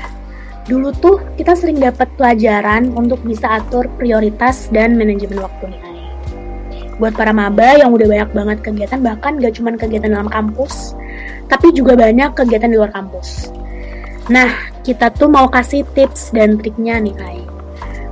dulu 0.64 0.88
tuh 0.96 1.16
kita 1.36 1.52
sering 1.56 1.80
dapat 1.80 2.08
pelajaran 2.16 2.92
untuk 2.96 3.20
bisa 3.24 3.60
atur 3.60 3.88
prioritas 3.96 4.68
dan 4.72 4.96
manajemen 4.96 5.40
waktu 5.40 5.72
nih 5.72 5.82
buat 6.96 7.12
para 7.18 7.34
maba 7.34 7.74
yang 7.74 7.90
udah 7.90 8.06
banyak 8.06 8.30
banget 8.30 8.58
kegiatan 8.62 9.00
bahkan 9.02 9.34
gak 9.42 9.58
cuma 9.58 9.74
kegiatan 9.74 10.14
dalam 10.14 10.30
kampus 10.30 10.94
tapi 11.50 11.74
juga 11.74 11.98
banyak 11.98 12.32
kegiatan 12.38 12.70
di 12.70 12.76
luar 12.78 12.94
kampus 12.94 13.50
nah 14.30 14.48
kita 14.86 15.12
tuh 15.12 15.28
mau 15.28 15.50
kasih 15.50 15.84
tips 15.92 16.32
dan 16.32 16.56
triknya 16.56 17.02
nih 17.02 17.12
Kai 17.18 17.40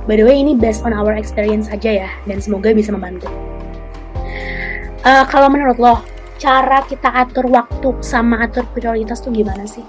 by 0.05 0.19
the 0.19 0.25
way 0.27 0.35
ini 0.35 0.53
based 0.53 0.83
on 0.83 0.91
our 0.91 1.15
experience 1.15 1.71
aja 1.71 2.05
ya 2.05 2.09
dan 2.27 2.37
semoga 2.43 2.75
bisa 2.75 2.91
membantu 2.91 3.31
uh, 5.07 5.23
kalau 5.31 5.47
menurut 5.47 5.79
lo 5.79 5.95
cara 6.43 6.83
kita 6.83 7.07
atur 7.07 7.47
waktu 7.47 7.95
sama 8.03 8.43
atur 8.43 8.67
prioritas 8.75 9.23
tuh 9.23 9.31
gimana 9.31 9.63
sih? 9.63 9.83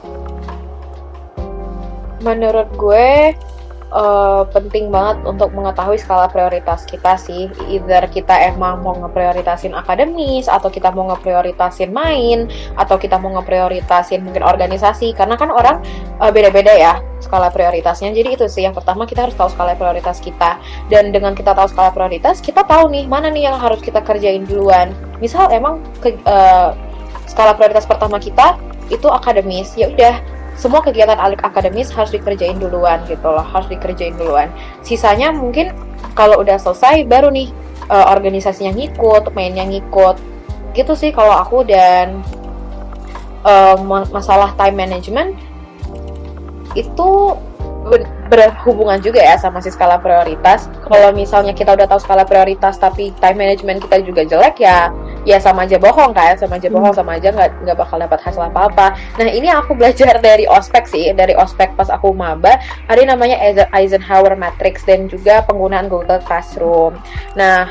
Menurut 2.25 2.73
gue 2.81 3.37
uh, 3.93 4.43
penting 4.51 4.89
banget 4.89 5.23
untuk 5.29 5.53
mengetahui 5.53 6.01
skala 6.01 6.27
prioritas 6.27 6.83
kita 6.89 7.21
sih. 7.21 7.53
Either 7.71 8.09
kita 8.11 8.33
emang 8.49 8.83
mau 8.83 8.97
ngeprioritasin 8.97 9.77
akademis, 9.77 10.49
atau 10.51 10.73
kita 10.73 10.91
mau 10.91 11.13
ngeprioritasin 11.15 11.93
main, 11.95 12.51
atau 12.75 12.97
kita 12.97 13.21
mau 13.21 13.37
ngeprioritasin 13.39 14.25
mungkin 14.25 14.43
organisasi. 14.43 15.13
Karena 15.13 15.37
kan 15.37 15.53
orang 15.53 15.85
uh, 16.19 16.33
beda-beda 16.33 16.75
ya 16.75 16.99
skala 17.23 17.49
prioritasnya. 17.49 18.13
Jadi 18.13 18.41
itu 18.41 18.47
sih 18.51 18.65
yang 18.65 18.73
pertama 18.73 19.05
kita 19.05 19.29
harus 19.29 19.37
tahu 19.37 19.49
skala 19.53 19.79
prioritas 19.79 20.19
kita. 20.19 20.59
Dan 20.89 21.15
dengan 21.15 21.33
kita 21.37 21.53
tahu 21.53 21.71
skala 21.71 21.95
prioritas, 21.95 22.43
kita 22.43 22.67
tahu 22.67 22.91
nih 22.91 23.07
mana 23.07 23.31
nih 23.31 23.53
yang 23.53 23.57
harus 23.61 23.79
kita 23.81 24.03
kerjain 24.03 24.49
duluan. 24.49 24.97
Misal 25.23 25.49
emang 25.55 25.81
ke, 26.03 26.17
uh, 26.27 26.73
skala 27.25 27.53
prioritas 27.57 27.89
pertama 27.89 28.21
kita 28.21 28.57
itu 28.93 29.09
akademis, 29.09 29.73
ya 29.81 29.89
udah 29.89 30.21
semua 30.55 30.81
kegiatan 30.81 31.19
akademis 31.19 31.91
harus 31.91 32.15
dikerjain 32.15 32.57
duluan 32.59 33.03
gitu 33.11 33.27
loh 33.27 33.43
harus 33.43 33.67
dikerjain 33.67 34.15
duluan. 34.15 34.49
Sisanya 34.87 35.35
mungkin 35.35 35.75
kalau 36.15 36.41
udah 36.41 36.57
selesai 36.57 37.05
baru 37.11 37.29
nih 37.35 37.51
uh, 37.91 38.15
organisasinya 38.15 38.73
ngikut 38.75 39.35
mainnya 39.35 39.67
ngikut. 39.67 40.17
Gitu 40.75 40.93
sih 40.95 41.11
kalau 41.11 41.35
aku 41.35 41.67
dan 41.67 42.23
uh, 43.47 43.77
masalah 44.11 44.55
time 44.55 44.79
management 44.79 45.35
itu 46.75 47.39
berhubungan 48.29 48.99
juga 48.99 49.21
ya 49.21 49.37
sama 49.37 49.61
si 49.61 49.69
skala 49.69 50.01
prioritas. 50.01 50.67
Kalau 50.89 51.13
misalnya 51.13 51.53
kita 51.53 51.77
udah 51.77 51.87
tahu 51.87 52.01
skala 52.01 52.25
prioritas 52.25 52.81
tapi 52.81 53.13
time 53.21 53.39
management 53.39 53.85
kita 53.85 54.01
juga 54.03 54.23
jelek 54.25 54.65
ya, 54.65 54.91
ya 55.29 55.39
sama 55.39 55.69
aja 55.69 55.77
bohong 55.77 56.17
kan, 56.17 56.35
sama 56.41 56.57
aja 56.57 56.69
bohong, 56.73 56.93
hmm. 56.93 57.01
sama 57.05 57.21
aja 57.21 57.29
nggak 57.31 57.51
nggak 57.65 57.77
bakal 57.77 57.97
dapat 58.01 58.19
hasil 58.25 58.43
apa 58.43 58.61
apa. 58.73 58.87
Nah 59.21 59.29
ini 59.29 59.49
aku 59.53 59.77
belajar 59.77 60.19
dari 60.27 60.49
ospek 60.49 60.89
sih, 60.89 61.13
dari 61.13 61.37
ospek 61.37 61.77
pas 61.77 61.93
aku 61.93 62.11
maba, 62.17 62.59
ada 62.89 62.99
yang 62.99 63.13
namanya 63.13 63.37
Eisenhower 63.77 64.35
Matrix 64.35 64.83
dan 64.89 65.07
juga 65.07 65.45
penggunaan 65.45 65.93
Google 65.93 66.21
Classroom. 66.25 66.97
Nah 67.37 67.69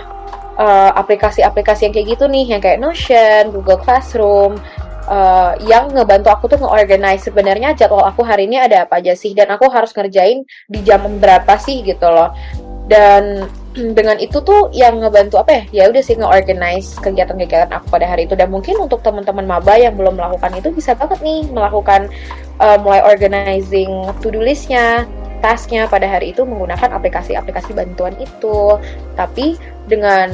eh, 0.54 0.92
aplikasi-aplikasi 0.94 1.82
uh, 1.82 1.86
yang 1.90 1.94
kayak 1.98 2.08
gitu 2.14 2.26
nih, 2.30 2.46
yang 2.54 2.62
kayak 2.62 2.78
Notion, 2.78 3.50
Google 3.50 3.82
Classroom, 3.82 4.62
uh, 5.08 5.54
yang 5.64 5.92
ngebantu 5.92 6.30
aku 6.32 6.46
tuh 6.52 6.60
nge-organize 6.60 7.28
sebenarnya 7.28 7.76
jadwal 7.76 8.04
aku 8.04 8.24
hari 8.24 8.48
ini 8.48 8.60
ada 8.60 8.88
apa 8.88 9.00
aja 9.00 9.16
sih? 9.16 9.36
Dan 9.36 9.52
aku 9.52 9.68
harus 9.72 9.92
ngerjain 9.92 10.44
di 10.68 10.80
jam 10.84 11.04
berapa 11.20 11.56
sih 11.60 11.84
gitu 11.84 12.08
loh. 12.08 12.32
Dan 12.88 13.48
dengan 13.98 14.20
itu 14.20 14.40
tuh 14.44 14.70
yang 14.76 15.00
ngebantu 15.00 15.40
apa 15.42 15.52
ya? 15.52 15.64
Ya 15.72 15.84
udah 15.90 16.04
sih 16.04 16.16
nge-organize 16.20 17.00
kegiatan-kegiatan 17.00 17.72
aku 17.72 17.88
pada 17.92 18.06
hari 18.08 18.28
itu. 18.28 18.36
Dan 18.36 18.52
mungkin 18.52 18.80
untuk 18.80 19.04
teman-teman 19.04 19.48
maba 19.48 19.76
yang 19.80 19.96
belum 19.96 20.20
melakukan 20.20 20.54
itu 20.60 20.70
bisa 20.72 20.96
banget 20.96 21.20
nih 21.24 21.48
melakukan 21.52 22.12
uh, 22.60 22.78
mulai 22.80 23.04
organizing 23.04 23.90
to-do 24.20 24.44
listnya 24.44 25.08
tasknya 25.44 25.92
pada 25.92 26.08
hari 26.08 26.32
itu 26.32 26.48
menggunakan 26.48 26.96
aplikasi-aplikasi 26.96 27.76
bantuan 27.76 28.16
itu. 28.16 28.80
Tapi 29.20 29.60
dengan 29.92 30.32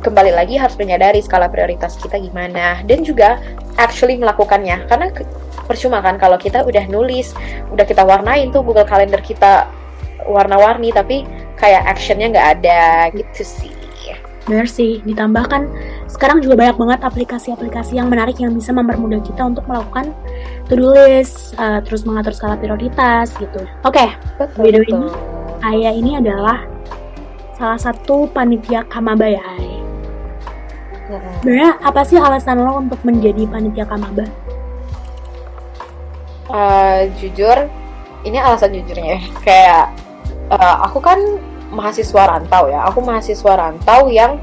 kembali 0.00 0.32
lagi 0.34 0.54
harus 0.58 0.78
menyadari 0.78 1.22
skala 1.22 1.50
prioritas 1.50 1.98
kita 1.98 2.18
gimana. 2.18 2.82
Dan 2.86 3.02
juga 3.02 3.38
actually 3.78 4.18
melakukannya. 4.18 4.86
Karena 4.86 5.10
percuma 5.66 6.00
kan 6.00 6.16
kalau 6.16 6.40
kita 6.40 6.64
udah 6.64 6.84
nulis 6.88 7.36
udah 7.74 7.84
kita 7.84 8.00
warnain 8.00 8.48
tuh 8.48 8.64
Google 8.64 8.88
Calendar 8.88 9.20
kita 9.20 9.68
warna-warni 10.24 10.88
tapi 10.92 11.28
kayak 11.58 11.84
actionnya 11.86 12.32
nggak 12.32 12.48
ada. 12.60 12.82
Gitu 13.12 13.42
sih. 13.44 13.78
Benar 14.48 14.64
sih, 14.64 15.04
ditambahkan 15.04 15.68
sekarang 16.08 16.40
juga 16.40 16.56
banyak 16.56 16.80
banget 16.80 17.00
aplikasi-aplikasi 17.04 18.00
yang 18.00 18.08
menarik 18.08 18.40
yang 18.40 18.56
bisa 18.56 18.72
mempermudah 18.72 19.20
kita 19.20 19.44
untuk 19.44 19.68
melakukan 19.68 20.16
to-do 20.72 20.88
list, 20.88 21.52
uh, 21.60 21.84
terus 21.84 22.08
mengatur 22.08 22.32
skala 22.32 22.56
prioritas 22.56 23.36
gitu. 23.36 23.60
Oke, 23.84 24.08
okay, 24.08 24.56
video 24.56 24.80
ini, 24.88 25.08
Ayah 25.60 25.92
ini 25.92 26.16
adalah 26.16 26.64
salah 27.60 27.76
satu 27.76 28.24
panitia 28.32 28.88
Kamaba 28.88 29.28
ya, 29.28 29.44
Ayah. 29.44 29.77
Sebenarnya 31.08 31.80
apa 31.80 32.00
sih 32.04 32.20
alasan 32.20 32.60
lo 32.60 32.84
untuk 32.84 33.00
menjadi 33.00 33.48
panitia 33.48 33.88
kamaba? 33.88 34.28
Uh, 36.48 37.08
jujur, 37.16 37.68
ini 38.24 38.36
alasan 38.40 38.76
jujurnya 38.76 39.20
kayak 39.44 39.92
uh, 40.52 40.84
aku 40.84 41.00
kan 41.00 41.20
mahasiswa 41.72 42.28
rantau 42.28 42.68
ya. 42.68 42.84
Aku 42.92 43.00
mahasiswa 43.00 43.52
rantau 43.56 44.12
yang 44.12 44.36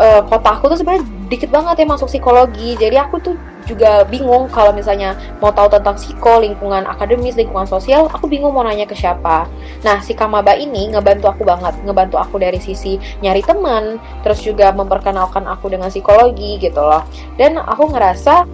uh, 0.00 0.22
kota 0.24 0.56
aku 0.56 0.72
tuh 0.72 0.78
sebenarnya 0.80 1.04
dikit 1.30 1.52
banget 1.52 1.84
ya 1.84 1.86
masuk 1.86 2.08
psikologi. 2.10 2.74
Jadi 2.74 2.96
aku 2.98 3.20
tuh 3.22 3.36
juga 3.68 4.02
bingung 4.08 4.50
kalau 4.50 4.74
misalnya 4.74 5.14
mau 5.38 5.54
tahu 5.54 5.70
tentang 5.70 5.94
psiko, 5.94 6.42
lingkungan 6.42 6.82
akademis, 6.88 7.38
lingkungan 7.38 7.68
sosial, 7.68 8.10
aku 8.10 8.26
bingung 8.26 8.50
mau 8.50 8.66
nanya 8.66 8.88
ke 8.88 8.98
siapa. 8.98 9.46
Nah, 9.86 10.02
si 10.02 10.16
Kamaba 10.16 10.58
ini 10.58 10.90
ngebantu 10.90 11.30
aku 11.30 11.46
banget, 11.46 11.78
ngebantu 11.86 12.18
aku 12.18 12.42
dari 12.42 12.58
sisi 12.58 12.98
nyari 13.22 13.44
teman, 13.46 14.02
terus 14.26 14.42
juga 14.42 14.74
memperkenalkan 14.74 15.46
aku 15.46 15.70
dengan 15.70 15.92
psikologi 15.92 16.58
gitu 16.58 16.82
loh. 16.82 17.06
Dan 17.38 17.62
aku 17.62 17.94
ngerasa 17.94 18.48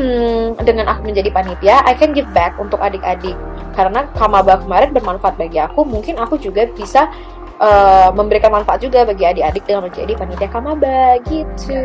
hmm, 0.00 0.64
dengan 0.64 0.88
aku 0.88 1.12
menjadi 1.12 1.28
panitia, 1.28 1.84
I 1.84 1.92
can 1.92 2.16
give 2.16 2.30
back 2.32 2.56
untuk 2.56 2.80
adik-adik. 2.80 3.36
Karena 3.74 4.06
Kamaba 4.16 4.62
kemarin 4.62 4.94
bermanfaat 4.94 5.36
bagi 5.36 5.58
aku, 5.60 5.82
mungkin 5.84 6.16
aku 6.16 6.38
juga 6.38 6.64
bisa 6.72 7.10
uh, 7.58 8.08
memberikan 8.14 8.50
manfaat 8.54 8.82
juga 8.82 9.04
bagi 9.04 9.26
adik-adik 9.26 9.64
dengan 9.66 9.90
menjadi 9.90 10.12
panitia 10.14 10.48
kamaba 10.50 11.18
gitu. 11.28 11.82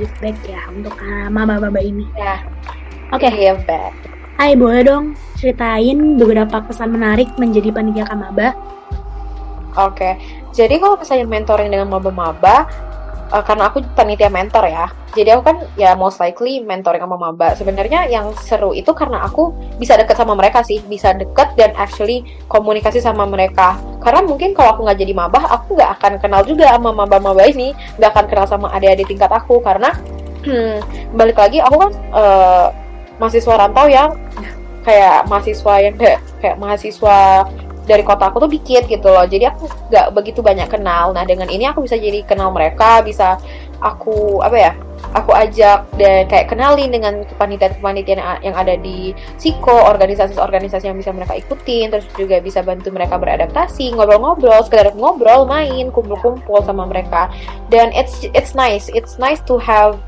Give 0.00 0.14
back 0.24 0.36
ya 0.48 0.60
untuk 0.72 0.96
uh, 0.98 1.28
maba-maba 1.28 1.80
ini. 1.80 2.08
Ya. 2.16 2.42
Oke. 3.12 3.28
Okay. 3.28 3.52
Give 3.52 3.62
back. 3.68 3.92
Hai, 4.40 4.58
boleh 4.58 4.82
dong 4.82 5.04
ceritain 5.38 6.18
beberapa 6.18 6.62
kesan 6.66 6.94
menarik 6.94 7.30
menjadi 7.38 7.70
panitia 7.70 8.08
kamaba? 8.08 8.56
Oke, 9.72 9.96
okay. 9.96 10.12
jadi 10.52 10.76
kalau 10.76 11.00
misalnya 11.00 11.24
mentoring 11.24 11.72
dengan 11.72 11.88
maba-maba, 11.88 12.68
uh, 13.32 13.42
karena 13.42 13.72
aku 13.72 13.80
panitia 13.96 14.28
mentor 14.28 14.68
ya, 14.68 14.92
jadi 15.12 15.36
aku 15.36 15.42
kan 15.44 15.56
ya 15.76 15.92
most 15.92 16.16
likely 16.24 16.64
mentoring 16.64 17.04
sama 17.04 17.20
maba 17.20 17.52
sebenarnya 17.52 18.08
yang 18.08 18.32
seru 18.40 18.72
itu 18.72 18.96
karena 18.96 19.20
aku 19.28 19.52
bisa 19.76 19.92
deket 20.00 20.16
sama 20.16 20.32
mereka 20.32 20.64
sih. 20.64 20.80
Bisa 20.88 21.12
deket 21.12 21.52
dan 21.52 21.76
actually 21.76 22.24
komunikasi 22.48 22.96
sama 23.04 23.28
mereka. 23.28 23.76
Karena 24.00 24.24
mungkin 24.24 24.56
kalau 24.56 24.72
aku 24.72 24.80
nggak 24.88 24.98
jadi 25.04 25.12
maba 25.12 25.44
aku 25.52 25.76
nggak 25.76 26.00
akan 26.00 26.12
kenal 26.16 26.40
juga 26.48 26.72
sama 26.72 26.96
maba-maba 26.96 27.44
ini. 27.44 27.76
Nggak 28.00 28.10
akan 28.16 28.24
kenal 28.32 28.46
sama 28.48 28.72
adik-adik 28.72 29.04
tingkat 29.04 29.28
aku. 29.28 29.60
Karena 29.60 29.92
hmm, 30.48 30.76
balik 31.12 31.36
lagi 31.36 31.60
aku 31.60 31.76
kan 31.76 31.90
uh, 32.16 32.66
mahasiswa 33.20 33.54
rantau 33.60 33.86
yang 33.92 34.16
kayak 34.82 35.28
mahasiswa 35.28 35.74
yang 35.78 35.94
kayak, 36.00 36.20
kayak 36.40 36.56
mahasiswa 36.56 37.46
dari 37.82 38.02
kota 38.06 38.30
aku 38.30 38.46
tuh 38.46 38.50
dikit 38.50 38.86
gitu 38.86 39.08
loh. 39.10 39.26
Jadi 39.26 39.44
aku 39.46 39.66
nggak 39.90 40.06
begitu 40.14 40.40
banyak 40.40 40.68
kenal. 40.70 41.10
Nah 41.10 41.26
dengan 41.26 41.50
ini 41.50 41.66
aku 41.66 41.84
bisa 41.84 41.98
jadi 41.98 42.22
kenal 42.22 42.54
mereka 42.54 43.02
bisa 43.02 43.38
aku 43.82 44.38
apa 44.40 44.56
ya 44.56 44.72
aku 45.12 45.34
ajak 45.34 45.84
dan 45.98 46.30
kayak 46.30 46.46
kenalin 46.48 46.94
dengan 46.94 47.26
kepanitiaan-kepanitiaan 47.26 48.40
yang 48.46 48.54
ada 48.54 48.78
di 48.78 49.10
Siko, 49.36 49.74
organisasi-organisasi 49.90 50.88
yang 50.88 50.96
bisa 50.96 51.10
mereka 51.10 51.36
ikutin, 51.36 51.90
terus 51.90 52.06
juga 52.14 52.38
bisa 52.38 52.62
bantu 52.62 52.94
mereka 52.94 53.18
beradaptasi, 53.18 53.92
ngobrol-ngobrol, 53.92 54.62
sekedar 54.64 54.94
ngobrol, 54.94 55.44
main, 55.44 55.90
kumpul-kumpul 55.90 56.62
sama 56.62 56.86
mereka. 56.86 57.28
Dan 57.68 57.90
it's 57.92 58.24
it's 58.32 58.54
nice, 58.54 58.88
it's 58.94 59.18
nice 59.18 59.42
to 59.44 59.58
have 59.58 59.98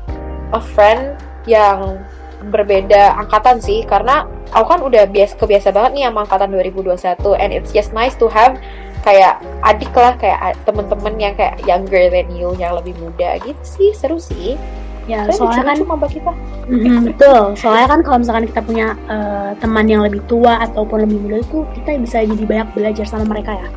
a 0.55 0.61
friend 0.63 1.19
yang 1.45 2.01
berbeda 2.49 3.15
angkatan 3.19 3.61
sih 3.61 3.85
karena 3.85 4.25
aku 4.51 4.67
kan 4.77 4.81
udah 4.85 5.09
biasa 5.09 5.33
kebiasa 5.39 5.69
banget 5.73 5.91
nih 5.97 6.03
sama 6.09 6.19
angkatan 6.27 6.49
2021 6.53 7.41
and 7.41 7.49
it's 7.55 7.71
just 7.73 7.95
nice 7.95 8.13
to 8.13 8.29
have 8.29 8.59
kayak 9.05 9.37
adik 9.61 9.93
lah 9.93 10.17
kayak 10.17 10.57
temen-temen 10.65 11.13
yang 11.21 11.33
kayak 11.37 11.61
younger 11.69 12.09
than 12.09 12.25
you 12.33 12.49
yang 12.57 12.73
lebih 12.73 12.97
muda 12.97 13.37
gitu 13.45 13.61
sih 13.61 13.89
seru 13.93 14.17
sih. 14.17 14.57
Ya 15.05 15.21
Saya 15.29 15.37
soalnya 15.37 15.63
kan 15.69 15.77
cuma 15.85 16.09
kita. 16.09 16.33
Mm, 16.65 17.13
betul. 17.13 17.53
Soalnya 17.53 17.87
kan 17.93 17.99
kalau 18.01 18.17
misalkan 18.25 18.49
kita 18.49 18.61
punya 18.65 18.97
uh, 19.05 19.53
teman 19.61 19.85
yang 19.85 20.01
lebih 20.01 20.25
tua 20.25 20.57
ataupun 20.65 21.05
lebih 21.05 21.21
muda 21.21 21.37
itu 21.45 21.61
kita 21.77 22.01
bisa 22.01 22.25
jadi 22.25 22.41
banyak 22.41 22.67
belajar 22.73 23.05
sama 23.05 23.29
mereka 23.29 23.53
ya. 23.53 23.69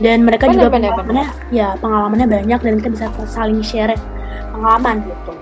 Dan 0.00 0.24
mereka 0.24 0.48
Benar, 0.48 0.56
juga 0.56 0.68
benar, 0.72 0.90
pengalamannya 0.96 1.28
ya 1.52 1.68
pengalamannya 1.76 2.26
banyak 2.32 2.60
dan 2.64 2.72
kita 2.80 2.88
bisa 2.96 3.06
saling 3.28 3.60
share 3.60 3.92
pengalaman 4.56 5.04
gitu. 5.04 5.32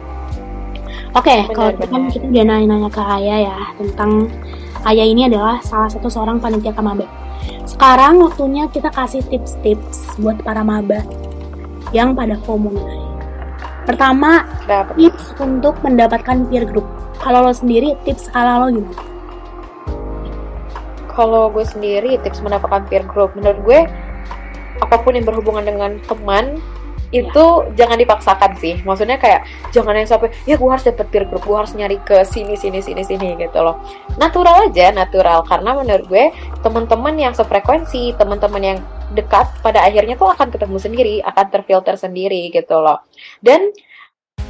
Oke, 1.17 1.33
Benar, 1.33 1.55
kalau 1.57 1.71
tadi 1.73 1.89
kan 1.89 2.03
benar. 2.05 2.13
kita 2.13 2.25
udah 2.29 2.45
nanya-nanya 2.45 2.91
ke 2.93 3.01
Ayah 3.01 3.39
ya 3.49 3.57
tentang 3.81 4.11
Ayah 4.85 5.07
ini 5.09 5.25
adalah 5.27 5.65
salah 5.65 5.89
satu 5.89 6.13
seorang 6.13 6.37
panitia 6.39 6.77
maba. 6.77 7.09
Sekarang 7.65 8.21
waktunya 8.21 8.69
kita 8.69 8.93
kasih 8.93 9.25
tips-tips 9.25 10.21
buat 10.21 10.37
para 10.45 10.61
maba 10.61 11.01
yang 11.97 12.13
pada. 12.13 12.37
Ay. 12.37 13.01
Pertama, 13.89 14.45
Dapat. 14.69 14.95
tips 14.99 15.33
untuk 15.41 15.81
mendapatkan 15.81 16.47
peer 16.53 16.69
group. 16.69 16.85
Kalau 17.17 17.49
lo 17.49 17.53
sendiri, 17.57 17.97
tips 18.05 18.29
ala 18.37 18.63
lo 18.63 18.77
gimana? 18.77 19.01
Kalau 21.17 21.49
gue 21.49 21.65
sendiri 21.65 22.21
tips 22.21 22.45
mendapatkan 22.45 22.85
peer 22.93 23.01
group 23.09 23.33
menurut 23.33 23.57
gue 23.65 23.81
apa 24.85 24.97
pun 25.01 25.17
yang 25.17 25.25
berhubungan 25.25 25.65
dengan 25.65 25.97
teman 26.05 26.61
itu 27.25 27.45
jangan 27.79 27.97
dipaksakan 27.97 28.53
sih. 28.61 28.83
Maksudnya 28.83 29.17
kayak 29.17 29.47
jangan 29.73 29.95
yang 29.97 30.09
sampai 30.09 30.35
ya 30.45 30.59
gue 30.59 30.69
harus 30.69 30.85
dapet 30.85 31.07
peer 31.09 31.25
group, 31.25 31.47
gue 31.47 31.57
harus 31.57 31.73
nyari 31.73 31.97
ke 32.03 32.25
sini 32.27 32.59
sini 32.59 32.83
sini 32.83 33.03
sini 33.07 33.39
gitu 33.41 33.59
loh. 33.63 33.81
Natural 34.21 34.69
aja, 34.69 34.93
natural 34.93 35.47
karena 35.47 35.71
menurut 35.77 36.07
gue 36.11 36.25
teman-teman 36.61 37.15
yang 37.17 37.33
sefrekuensi, 37.33 38.17
teman-teman 38.17 38.63
yang 38.63 38.79
dekat 39.15 39.47
pada 39.63 39.87
akhirnya 39.87 40.19
tuh 40.19 40.29
akan 40.33 40.51
ketemu 40.51 40.77
sendiri, 40.77 41.15
akan 41.23 41.47
terfilter 41.49 41.95
sendiri 41.97 42.51
gitu 42.51 42.77
loh. 42.79 43.01
Dan 43.41 43.71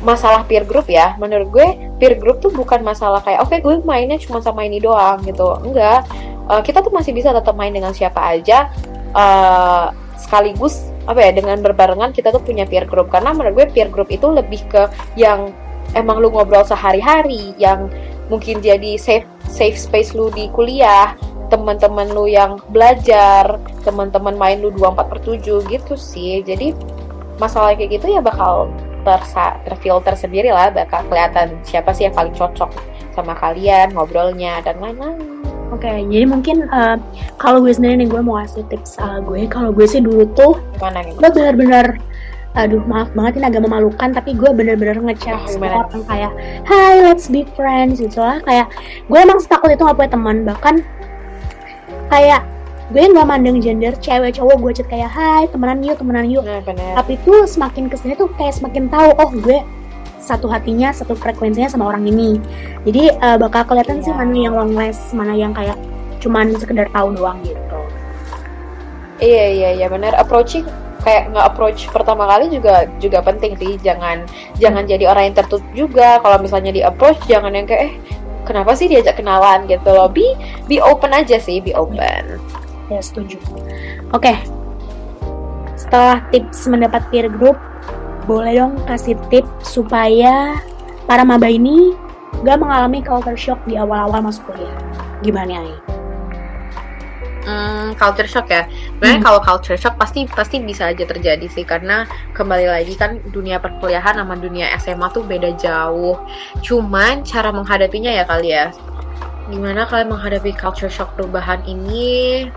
masalah 0.05 0.45
peer 0.45 0.67
group 0.67 0.91
ya, 0.93 1.17
menurut 1.17 1.49
gue 1.53 1.69
peer 1.97 2.19
group 2.21 2.45
tuh 2.45 2.53
bukan 2.53 2.85
masalah 2.85 3.25
kayak 3.25 3.45
oke 3.45 3.57
gue 3.61 3.75
mainnya 3.85 4.21
cuma 4.21 4.41
sama 4.45 4.65
ini 4.65 4.81
doang 4.81 5.25
gitu. 5.25 5.57
Enggak, 5.65 6.05
Eh, 6.47 6.63
kita 6.63 6.79
tuh 6.79 6.95
masih 6.95 7.11
bisa 7.11 7.35
tetap 7.35 7.59
main 7.59 7.75
dengan 7.75 7.91
siapa 7.91 8.23
aja 8.23 8.71
eh, 9.11 9.87
sekaligus 10.15 10.95
apa 11.07 11.19
ya 11.23 11.31
dengan 11.33 11.63
berbarengan 11.63 12.11
kita 12.11 12.35
tuh 12.35 12.43
punya 12.43 12.67
peer 12.67 12.85
group. 12.87 13.11
Karena 13.11 13.33
menurut 13.33 13.65
gue 13.65 13.67
peer 13.71 13.89
group 13.91 14.11
itu 14.11 14.27
lebih 14.27 14.63
ke 14.67 14.91
yang 15.15 15.55
emang 15.95 16.19
lu 16.19 16.29
ngobrol 16.31 16.67
sehari-hari 16.67 17.55
yang 17.57 17.87
mungkin 18.27 18.59
jadi 18.59 18.99
safe 18.99 19.27
safe 19.47 19.79
space 19.79 20.13
lu 20.19 20.29
di 20.35 20.51
kuliah 20.51 21.15
teman-teman 21.47 22.11
lu 22.11 22.27
yang 22.27 22.59
belajar 22.75 23.63
teman-teman 23.87 24.35
main 24.35 24.59
lu 24.59 24.75
24 24.75 25.07
per 25.07 25.19
7 25.23 25.63
gitu 25.71 25.95
sih. 25.95 26.43
Jadi 26.43 26.75
masalah 27.39 27.77
kayak 27.77 28.01
gitu 28.01 28.19
ya 28.19 28.21
bakal 28.25 28.67
tersa 29.07 29.63
terfilter 29.63 30.19
sendiri 30.19 30.51
lah 30.51 30.75
bakal 30.75 31.07
kelihatan 31.07 31.55
siapa 31.63 31.95
sih 31.95 32.11
yang 32.11 32.17
paling 32.17 32.35
cocok 32.35 32.75
sama 33.15 33.39
kalian 33.39 33.95
ngobrolnya 33.95 34.59
dan 34.67 34.83
lain-lain 34.83 35.36
Oke, 35.75 35.91
jadi 36.07 36.25
mungkin 36.25 36.67
eh, 36.71 36.97
kalau 37.37 37.59
gue 37.59 37.75
sendiri 37.75 37.99
nih 38.05 38.09
gue 38.09 38.21
mau 38.23 38.39
kasih 38.43 38.63
tips 38.71 39.03
ala 39.03 39.19
gue. 39.23 39.51
Kalau 39.51 39.75
gue 39.75 39.87
sih 39.87 39.99
dulu 39.99 40.23
tuh 40.33 40.63
gimana 40.79 41.03
nih? 41.03 41.15
gue 41.19 41.29
benar-benar 41.35 41.87
aduh 42.57 42.81
maaf 42.89 43.13
banget 43.13 43.37
ini 43.37 43.53
agak 43.53 43.63
memalukan 43.69 44.17
tapi 44.17 44.33
gue 44.33 44.49
bener-bener 44.49 44.97
ngechat 44.97 45.37
Ah, 45.37 45.45
semua 45.45 45.85
orang 45.85 46.09
kayak 46.09 46.33
Hai 46.65 47.05
let's 47.05 47.29
be 47.29 47.45
friends 47.53 48.01
gitu 48.01 48.17
lah. 48.23 48.41
Kayak 48.49 48.73
gue 49.05 49.19
emang 49.21 49.37
setakut 49.43 49.69
itu 49.69 49.85
gak 49.85 49.97
punya 49.99 50.11
teman. 50.17 50.37
Bahkan 50.49 50.75
kayak 52.09 52.41
gue 52.87 53.03
nggak 53.03 53.27
mandang 53.27 53.59
gender 53.59 53.93
cewek 53.99 54.39
cowok 54.39 54.57
gue 54.63 54.73
chat 54.81 54.89
kayak 54.89 55.11
Hai 55.11 55.51
temenan 55.53 55.83
yuk 55.85 55.99
temenan 56.01 56.31
yuk. 56.31 56.47
Nah 56.47 56.63
bener 56.65 56.95
tapi 56.97 57.19
tuh 57.27 57.45
semakin 57.45 57.91
ke 57.93 57.97
sini 57.99 58.15
tuh 58.17 58.31
kayak 58.41 58.57
semakin 58.57 58.89
tahu 58.89 59.11
oh 59.21 59.31
gue 59.37 59.59
satu 60.27 60.51
hatinya 60.51 60.91
satu 60.91 61.15
frekuensinya 61.15 61.71
sama 61.71 61.95
orang 61.95 62.03
ini. 62.11 62.43
Jadi 62.83 63.15
eh, 63.15 63.39
bakal 63.39 63.63
kelihatan 63.71 64.03
sih 64.03 64.11
Iya. 64.11 64.19
mana 64.19 64.35
yang 64.35 64.55
long 64.59 64.73
last 64.75 65.15
mana 65.15 65.33
yang 65.39 65.55
kayak 65.55 65.79
cuman 66.19 66.51
sekedar 66.59 66.91
tahu 66.91 67.15
doang 67.15 67.39
gitu. 67.47 67.79
Iya 69.23 69.45
iya 69.49 69.71
iya 69.79 69.87
benar 69.89 70.13
approaching 70.19 70.67
kayak 71.07 71.31
nggak 71.31 71.47
approach 71.55 71.87
pertama 71.95 72.27
kali 72.27 72.51
juga 72.51 72.91
juga 72.99 73.23
penting 73.23 73.55
sih. 73.57 73.79
Jangan 73.79 74.27
jangan 74.59 74.83
jadi 74.85 75.07
orang 75.07 75.31
yang 75.31 75.37
tertutup 75.39 75.65
juga. 75.73 76.19
Kalau 76.19 76.43
misalnya 76.43 76.75
di 76.75 76.83
approach 76.83 77.23
jangan 77.31 77.55
yang 77.55 77.65
kayak 77.71 77.83
eh 77.87 77.95
kenapa 78.43 78.75
sih 78.75 78.91
diajak 78.91 79.23
kenalan? 79.23 79.65
gitu 79.71 79.87
loh. 79.95 80.11
Be 80.11 80.35
be 80.67 80.83
open 80.83 81.15
aja 81.15 81.39
sih 81.39 81.63
be 81.63 81.71
open. 81.73 82.43
Ya 82.91 82.99
setuju. 82.99 83.39
Oke. 84.11 84.35
Setelah 85.79 86.27
tips 86.35 86.67
mendapat 86.67 87.07
peer 87.15 87.31
group 87.31 87.55
boleh 88.27 88.59
dong 88.59 88.75
kasih 88.91 89.15
tips 89.31 89.71
supaya 89.71 90.59
para 91.07 91.23
maba 91.23 91.47
ini 91.47 91.95
gak 92.43 92.59
mengalami 92.59 93.01
culture 93.01 93.39
shock 93.39 93.63
di 93.65 93.79
awal-awal 93.79 94.21
masuk 94.21 94.45
kuliah 94.51 94.77
gimana 95.23 95.63
ya 95.63 95.79
Hmm, 97.47 97.95
culture 97.95 98.27
shock 98.27 98.51
ya. 98.51 98.67
Sebenarnya 98.67 99.23
Hmm. 99.23 99.27
kalau 99.31 99.39
culture 99.39 99.79
shock 99.79 99.95
pasti 99.95 100.27
pasti 100.27 100.59
bisa 100.59 100.91
aja 100.91 101.07
terjadi 101.07 101.47
sih 101.47 101.63
karena 101.63 102.03
kembali 102.35 102.67
lagi 102.67 102.99
kan 102.99 103.23
dunia 103.31 103.63
perkuliahan 103.63 104.19
sama 104.19 104.35
dunia 104.35 104.67
SMA 104.83 105.07
tuh 105.15 105.23
beda 105.23 105.55
jauh. 105.55 106.19
Cuman 106.67 107.23
cara 107.23 107.55
menghadapinya 107.55 108.11
ya 108.11 108.27
kali 108.27 108.51
ya. 108.51 108.75
Gimana 109.47 109.87
kalian 109.87 110.11
menghadapi 110.11 110.59
culture 110.59 110.91
shock 110.91 111.15
perubahan 111.15 111.63
ini? 111.71 112.51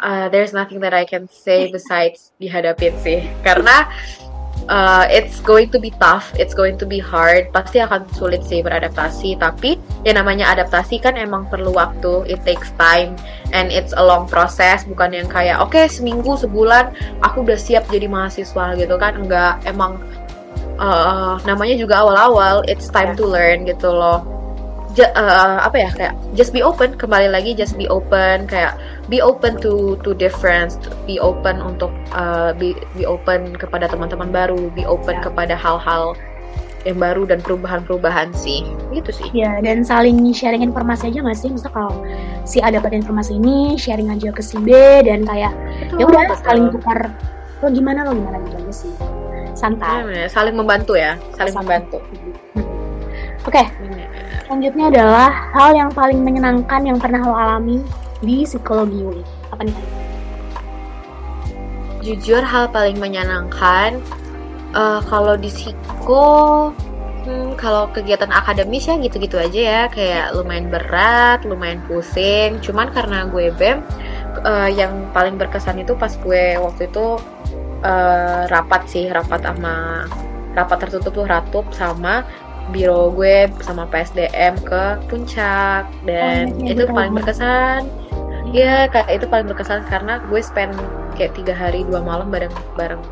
Uh, 0.00 0.32
there's 0.32 0.56
nothing 0.56 0.80
that 0.80 0.96
I 0.96 1.04
can 1.04 1.28
say 1.28 1.68
besides 1.68 2.32
dihadapin 2.40 2.96
sih. 3.04 3.28
Karena 3.44 3.84
uh, 4.66 5.06
it's 5.06 5.38
going 5.38 5.70
to 5.70 5.78
be 5.78 5.94
tough, 6.02 6.34
it's 6.34 6.52
going 6.52 6.74
to 6.82 6.86
be 6.86 6.98
hard. 6.98 7.54
Pasti 7.54 7.78
akan 7.78 8.10
sulit 8.10 8.42
sih 8.42 8.66
beradaptasi. 8.66 9.38
Tapi 9.38 9.78
ya 10.02 10.18
namanya 10.18 10.50
adaptasi 10.50 10.98
kan 10.98 11.14
emang 11.14 11.46
perlu 11.46 11.70
waktu. 11.70 12.26
It 12.26 12.42
takes 12.42 12.74
time 12.74 13.14
and 13.54 13.72
it's 13.72 13.94
a 13.96 14.02
long 14.02 14.28
process 14.28 14.84
bukan 14.84 15.16
yang 15.16 15.28
kayak 15.28 15.56
oke 15.60 15.78
seminggu 15.88 16.36
sebulan 16.36 16.92
aku 17.24 17.44
udah 17.44 17.56
siap 17.56 17.88
jadi 17.88 18.08
mahasiswa 18.08 18.76
gitu 18.76 18.94
kan 19.00 19.16
enggak 19.16 19.56
emang 19.64 19.96
uh, 20.76 21.40
namanya 21.48 21.76
juga 21.80 22.04
awal-awal 22.04 22.60
it's 22.68 22.92
time 22.92 23.16
to 23.16 23.24
learn 23.24 23.64
gitu 23.64 23.88
loh 23.88 24.37
Uh, 24.96 25.60
apa 25.62 25.76
ya 25.78 25.90
kayak 25.94 26.14
just 26.32 26.50
be 26.50 26.64
open 26.64 26.96
kembali 26.96 27.28
lagi 27.30 27.52
just 27.54 27.76
be 27.78 27.86
open 27.86 28.48
kayak 28.48 28.74
be 29.06 29.20
open 29.22 29.54
to 29.60 29.94
to 30.02 30.10
difference 30.16 30.74
be 31.06 31.20
open 31.22 31.60
untuk 31.60 31.92
uh, 32.10 32.50
be 32.56 32.72
be 32.98 33.04
open 33.04 33.54
kepada 33.54 33.86
teman-teman 33.86 34.32
baru 34.32 34.72
be 34.74 34.82
open 34.88 35.20
Ya. 35.20 35.22
kepada 35.22 35.54
hal-hal 35.54 36.16
yang 36.82 36.98
baru 36.98 37.26
dan 37.28 37.38
perubahan-perubahan 37.44 38.32
sih. 38.34 38.64
Gitu 38.90 39.10
sih. 39.12 39.28
Ya 39.36 39.60
dan 39.62 39.84
saling 39.84 40.18
sharing 40.32 40.64
informasi 40.64 41.12
aja 41.14 41.20
nggak 41.20 41.36
sih? 41.36 41.50
Misal 41.52 41.70
kalau 41.70 41.92
si 42.42 42.58
A 42.58 42.72
dapat 42.72 42.96
informasi 42.96 43.36
ini 43.38 43.76
sharing 43.78 44.08
aja 44.10 44.32
ke 44.34 44.40
si 44.42 44.56
B 44.58 44.72
dan 45.04 45.22
kayak 45.28 45.52
ya 45.94 46.04
udah 46.06 46.32
saling 46.42 46.74
tukar. 46.74 47.12
Lo 47.62 47.70
gimana 47.70 48.02
lo 48.08 48.16
gimana 48.18 48.40
gitu 48.46 48.56
aja 48.56 48.72
sih? 48.72 48.92
Santai. 49.54 50.06
Iya, 50.06 50.26
saling 50.32 50.54
membantu 50.58 50.94
ya 50.98 51.14
saling 51.38 51.54
Santai. 51.54 51.86
membantu. 51.86 51.98
Oke 53.46 53.62
Selanjutnya 54.48 54.88
adalah 54.88 55.28
hal 55.52 55.76
yang 55.76 55.90
paling 55.92 56.24
menyenangkan 56.24 56.80
yang 56.80 56.96
pernah 56.96 57.20
lo 57.20 57.36
alami 57.36 57.84
di 58.24 58.48
psikologi 58.48 59.04
UI. 59.04 59.22
Apa 59.52 59.62
nih? 59.68 60.08
jujur 62.08 62.40
hal 62.40 62.72
paling 62.72 62.96
menyenangkan 62.96 64.00
eh, 64.72 65.00
kalau 65.04 65.36
di 65.36 65.52
psiko 65.52 66.72
hmm, 67.28 67.58
kalau 67.60 67.90
kegiatan 67.92 68.32
akademis 68.32 68.88
ya 68.88 68.96
gitu-gitu 68.96 69.36
aja 69.36 69.60
ya 69.60 69.82
kayak 69.92 70.32
lumayan 70.32 70.72
berat 70.72 71.44
lumayan 71.44 71.84
pusing 71.84 72.56
cuman 72.64 72.88
karena 72.96 73.28
gue 73.28 73.52
bem 73.52 73.84
eh, 74.40 74.70
yang 74.72 75.12
paling 75.12 75.36
berkesan 75.36 75.84
itu 75.84 75.92
pas 75.98 76.16
gue 76.16 76.56
waktu 76.56 76.88
itu 76.88 77.06
eh, 77.84 78.42
rapat 78.48 78.82
sih 78.88 79.04
rapat 79.12 79.44
sama 79.44 80.08
rapat 80.56 80.88
tertutup 80.88 81.12
tuh 81.12 81.26
ratup 81.28 81.66
sama 81.76 82.24
biro 82.70 83.10
gue 83.12 83.48
sama 83.60 83.88
PSDM 83.88 84.60
ke 84.62 84.82
puncak 85.08 85.88
dan 86.04 86.52
Oh, 86.52 86.64
iya, 86.64 86.72
itu 86.74 86.84
paling 86.88 87.12
berkesan 87.16 87.82
Iya, 88.48 88.88
kayak 88.88 89.08
itu 89.12 89.26
paling 89.28 89.44
berkesan 89.44 89.84
karena 89.92 90.24
gue 90.24 90.40
spend 90.40 90.72
kayak 91.20 91.36
tiga 91.36 91.52
hari 91.52 91.84
dua 91.84 92.00
malam 92.00 92.32
bareng 92.32 92.48
bareng 92.80 93.02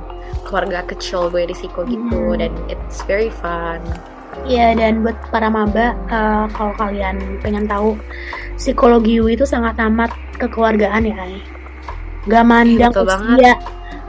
keluarga 0.48 0.80
kecil 0.88 1.28
gue 1.28 1.44
di 1.44 1.52
Siko 1.52 1.84
gitu 1.84 2.32
Hmm. 2.32 2.40
dan 2.40 2.52
it's 2.72 3.04
very 3.04 3.28
fun. 3.28 3.84
Iya 4.48 4.72
dan 4.76 5.04
buat 5.04 5.16
para 5.28 5.52
maba 5.52 5.92
eh, 5.92 6.44
kalau 6.56 6.72
kalian 6.80 7.40
pengen 7.44 7.68
tahu 7.68 8.00
psikologi 8.56 9.20
UI 9.20 9.36
itu 9.36 9.44
sangat 9.44 9.76
amat 9.76 10.08
kekeluargaan 10.40 11.04
ya. 11.04 11.16
Gak 12.26 12.44
mandang 12.48 12.92
Betul 12.96 13.04
usia, 13.06 13.52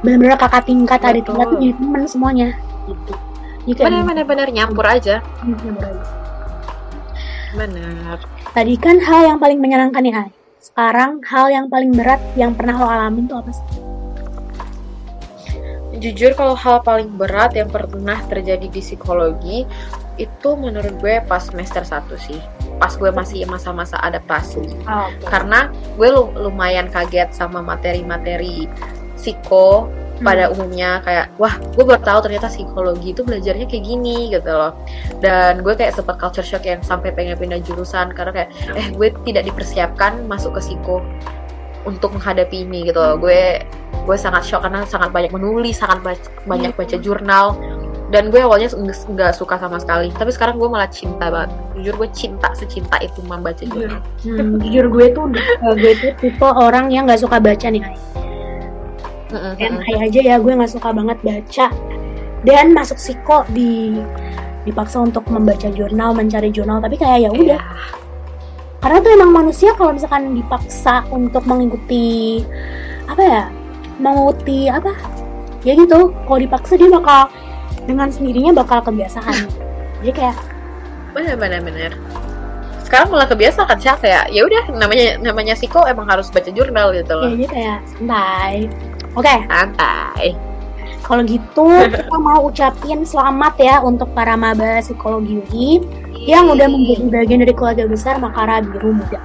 bener-bener 0.01 0.39
kakak 0.39 0.63
tingkat 0.63 0.99
adik 1.03 1.27
tingkat 1.27 1.47
tuh 1.51 1.59
jadi 1.59 1.73
temen 1.75 2.03
semuanya. 2.07 2.49
Gitu. 2.87 3.13
Bener-bener 3.67 4.47
nyampur 4.47 4.85
aja. 4.85 5.19
Hmm, 5.41 5.57
bener 5.57 5.91
aja. 5.91 6.03
Bener. 7.53 8.17
Tadi 8.53 8.73
kan 8.75 8.97
hal 8.99 9.21
yang 9.25 9.37
paling 9.37 9.59
menyenangkan 9.59 10.03
ya. 10.03 10.15
Ay. 10.23 10.31
Sekarang 10.57 11.19
hal 11.23 11.47
yang 11.47 11.65
paling 11.67 11.91
berat 11.91 12.19
yang 12.33 12.51
pernah 12.51 12.75
lo 12.75 12.87
alamin 12.87 13.27
tuh 13.27 13.39
apa 13.39 13.51
sih? 13.51 13.65
Jujur 15.97 16.37
kalau 16.37 16.53
hal 16.53 16.79
paling 16.79 17.09
berat 17.11 17.57
yang 17.57 17.67
pernah 17.67 18.21
terjadi 18.29 18.69
di 18.69 18.79
psikologi 18.79 19.65
itu 20.15 20.49
menurut 20.53 20.97
gue 20.97 21.21
pas 21.23 21.41
semester 21.41 21.81
1 21.81 22.05
sih. 22.17 22.39
pas 22.77 22.93
gue 22.93 23.09
masih 23.09 23.41
masa-masa 23.49 23.97
adaptasi 23.97 24.61
Oh, 24.85 25.09
oke. 25.09 25.25
karena 25.25 25.73
gue 25.97 26.13
lu- 26.13 26.29
lumayan 26.37 26.85
kaget 26.85 27.33
sama 27.33 27.57
materi-materi 27.57 28.69
psiko 29.17 29.89
pada 30.21 30.49
umumnya 30.49 30.99
kayak 31.05 31.29
wah 31.37 31.53
gue 31.77 31.83
baru 31.85 32.01
tahu 32.01 32.19
ternyata 32.25 32.49
psikologi 32.49 33.13
itu 33.13 33.21
belajarnya 33.21 33.69
kayak 33.69 33.83
gini 33.85 34.33
gitu 34.33 34.49
loh. 34.49 34.73
Dan 35.21 35.61
gue 35.61 35.73
kayak 35.77 35.93
sempat 35.93 36.17
culture 36.17 36.45
shock 36.45 36.65
yang 36.65 36.81
sampai 36.81 37.13
pengen 37.13 37.37
pindah 37.37 37.61
jurusan 37.61 38.13
karena 38.13 38.31
kayak 38.33 38.49
eh 38.73 38.87
gue 38.93 39.13
tidak 39.25 39.45
dipersiapkan 39.49 40.25
masuk 40.25 40.57
ke 40.57 40.61
psiko 40.65 41.05
untuk 41.85 42.17
menghadapi 42.17 42.65
ini 42.65 42.89
gitu 42.89 42.97
loh. 42.97 43.15
Gue 43.21 43.61
gue 44.07 44.17
sangat 44.17 44.47
shock 44.47 44.65
karena 44.65 44.87
sangat 44.87 45.13
banyak 45.13 45.31
menulis 45.31 45.77
sangat 45.77 45.99
ba- 46.01 46.31
banyak 46.49 46.73
baca 46.73 46.97
jurnal. 46.97 47.57
Dan 48.07 48.31
gue 48.31 48.39
awalnya 48.39 48.71
nggak 48.71 49.35
suka 49.35 49.59
sama 49.59 49.83
sekali. 49.83 50.07
Tapi 50.15 50.31
sekarang 50.31 50.55
gue 50.55 50.69
malah 50.71 50.87
cinta 50.87 51.27
banget. 51.27 51.51
Jujur 51.75 51.93
gue 51.99 52.09
cinta 52.15 52.55
secinta 52.55 52.95
itu 53.03 53.19
membaca 53.27 53.59
jurnal. 53.67 53.99
Hmm, 54.23 54.63
jujur 54.63 54.87
gue 54.87 55.05
tuh 55.11 55.27
uh, 55.35 55.75
gue 55.75 55.91
tuh 55.99 56.11
tipe 56.23 56.47
orang 56.47 56.87
yang 56.87 57.03
nggak 57.03 57.19
suka 57.19 57.35
baca 57.35 57.67
nih 57.67 57.83
Ay 59.33 59.95
aja 60.07 60.19
ya 60.23 60.35
gue 60.39 60.51
nggak 60.51 60.71
suka 60.71 60.89
banget 60.95 61.17
baca. 61.23 61.67
Dan 62.45 62.71
masuk 62.71 62.95
psiko 63.01 63.43
di 63.51 63.99
dipaksa 64.67 64.99
untuk 64.99 65.23
membaca 65.31 65.71
jurnal 65.71 66.11
mencari 66.11 66.51
jurnal 66.51 66.83
tapi 66.83 66.99
kayak 66.99 67.27
ya 67.27 67.29
udah. 67.31 67.61
Iya. 67.61 67.95
karena 68.77 69.01
tuh 69.01 69.09
emang 69.09 69.31
manusia 69.33 69.73
kalau 69.73 69.89
misalkan 69.89 70.37
dipaksa 70.37 71.01
untuk 71.09 71.41
mengikuti 71.49 72.45
apa 73.09 73.23
ya 73.25 73.43
mengikuti 73.97 74.69
apa 74.69 74.93
ya 75.65 75.73
gitu 75.73 76.13
kalau 76.13 76.39
dipaksa 76.39 76.77
dia 76.77 76.85
bakal 76.85 77.25
dengan 77.89 78.13
sendirinya 78.13 78.53
bakal 78.53 78.85
kebiasaan. 78.85 79.49
Jadi 80.05 80.11
kayak 80.13 80.37
bener 81.17 81.35
bener 81.41 81.59
bener 81.65 81.91
sekarang 82.85 83.11
malah 83.11 83.27
kebiasaan 83.27 83.67
kan 83.67 83.79
siapa 83.81 84.05
ya 84.07 84.21
ya 84.31 84.47
udah 84.47 84.63
namanya 84.71 85.19
namanya 85.19 85.53
psiko 85.59 85.83
emang 85.83 86.07
harus 86.07 86.31
baca 86.31 86.47
jurnal 86.47 86.95
gitu 86.95 87.11
ya 87.11 87.19
loh 87.19 87.31
jadi 87.35 87.47
kayak 87.51 87.79
santai 87.91 88.55
oke 89.17 89.35
santai 89.49 90.37
kalau 91.01 91.23
gitu 91.25 91.67
kita 91.89 92.17
mau 92.19 92.45
ucapin 92.45 93.01
selamat 93.01 93.53
ya 93.57 93.75
untuk 93.81 94.11
para 94.13 94.37
maba 94.37 94.83
psikologi 94.83 95.41
UI 95.41 95.81
yang 96.27 96.51
udah 96.51 96.67
menjadi 96.67 97.03
bagian 97.07 97.39
dari 97.47 97.53
keluarga 97.55 97.87
besar 97.87 98.19
Makara 98.19 98.59
Biru 98.59 98.91
Muda. 98.91 99.21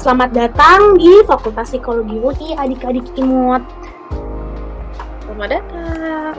Selamat 0.00 0.32
datang 0.32 0.96
di 0.96 1.20
Fakultas 1.28 1.68
Psikologi 1.68 2.16
UI 2.16 2.56
adik-adik 2.56 3.04
imut. 3.20 3.60
selamat 5.28 5.48
datang 5.60 6.32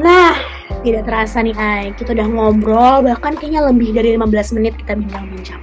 Nah, 0.00 0.32
tidak 0.80 1.04
terasa 1.04 1.44
nih 1.44 1.52
Ay, 1.60 1.92
kita 1.92 2.16
udah 2.16 2.26
ngobrol 2.32 3.04
bahkan 3.04 3.36
kayaknya 3.36 3.68
lebih 3.68 3.92
dari 3.92 4.16
15 4.16 4.56
menit 4.56 4.72
kita 4.80 4.96
bincang-bincang. 4.96 5.60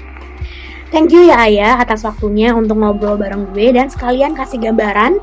Thank 0.93 1.09
you 1.09 1.25
ya 1.25 1.49
Ayah 1.49 1.81
atas 1.81 2.05
waktunya 2.05 2.53
untuk 2.53 2.77
ngobrol 2.77 3.17
bareng 3.17 3.49
gue 3.57 3.73
dan 3.73 3.89
sekalian 3.89 4.37
kasih 4.37 4.61
gambaran 4.61 5.17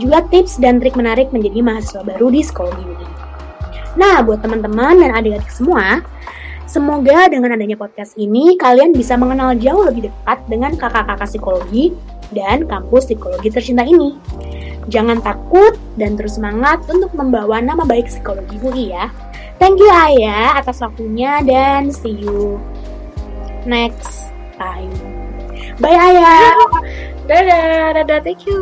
juga 0.00 0.24
tips 0.32 0.60
dan 0.60 0.80
trik 0.80 0.96
menarik 0.96 1.28
menjadi 1.34 1.60
mahasiswa 1.60 2.04
baru 2.04 2.32
di 2.32 2.40
psikologi 2.40 2.84
UI. 2.84 3.08
Nah, 3.96 4.24
buat 4.24 4.40
teman-teman 4.40 5.04
dan 5.04 5.10
adik-adik 5.12 5.52
semua, 5.52 6.00
semoga 6.64 7.28
dengan 7.28 7.52
adanya 7.52 7.76
podcast 7.76 8.16
ini 8.16 8.56
kalian 8.56 8.96
bisa 8.96 9.20
mengenal 9.20 9.52
jauh 9.56 9.84
lebih 9.84 10.08
dekat 10.08 10.38
dengan 10.48 10.72
kakak-kakak 10.80 11.28
psikologi 11.28 11.92
dan 12.32 12.64
kampus 12.64 13.12
psikologi 13.12 13.52
tercinta 13.52 13.84
ini. 13.84 14.16
Jangan 14.88 15.22
takut 15.22 15.78
dan 15.94 16.18
terus 16.18 16.40
semangat 16.40 16.82
untuk 16.90 17.12
membawa 17.14 17.62
nama 17.62 17.86
baik 17.86 18.08
psikologi 18.10 18.58
UI 18.58 18.90
ya. 18.90 19.12
Thank 19.62 19.78
you 19.78 19.92
Ayah 19.92 20.58
atas 20.58 20.82
waktunya 20.82 21.38
dan 21.46 21.94
see 21.94 22.18
you 22.18 22.58
next 23.62 24.26
time. 24.58 24.90
Bye 25.78 25.94
Ayah. 25.94 26.58
Dadah 27.26 28.02
dadah 28.02 28.18
thank 28.22 28.44
you 28.46 28.60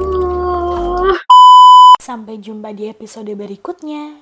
Sampai 2.00 2.42
jumpa 2.42 2.74
di 2.74 2.90
episode 2.90 3.30
berikutnya. 3.38 4.18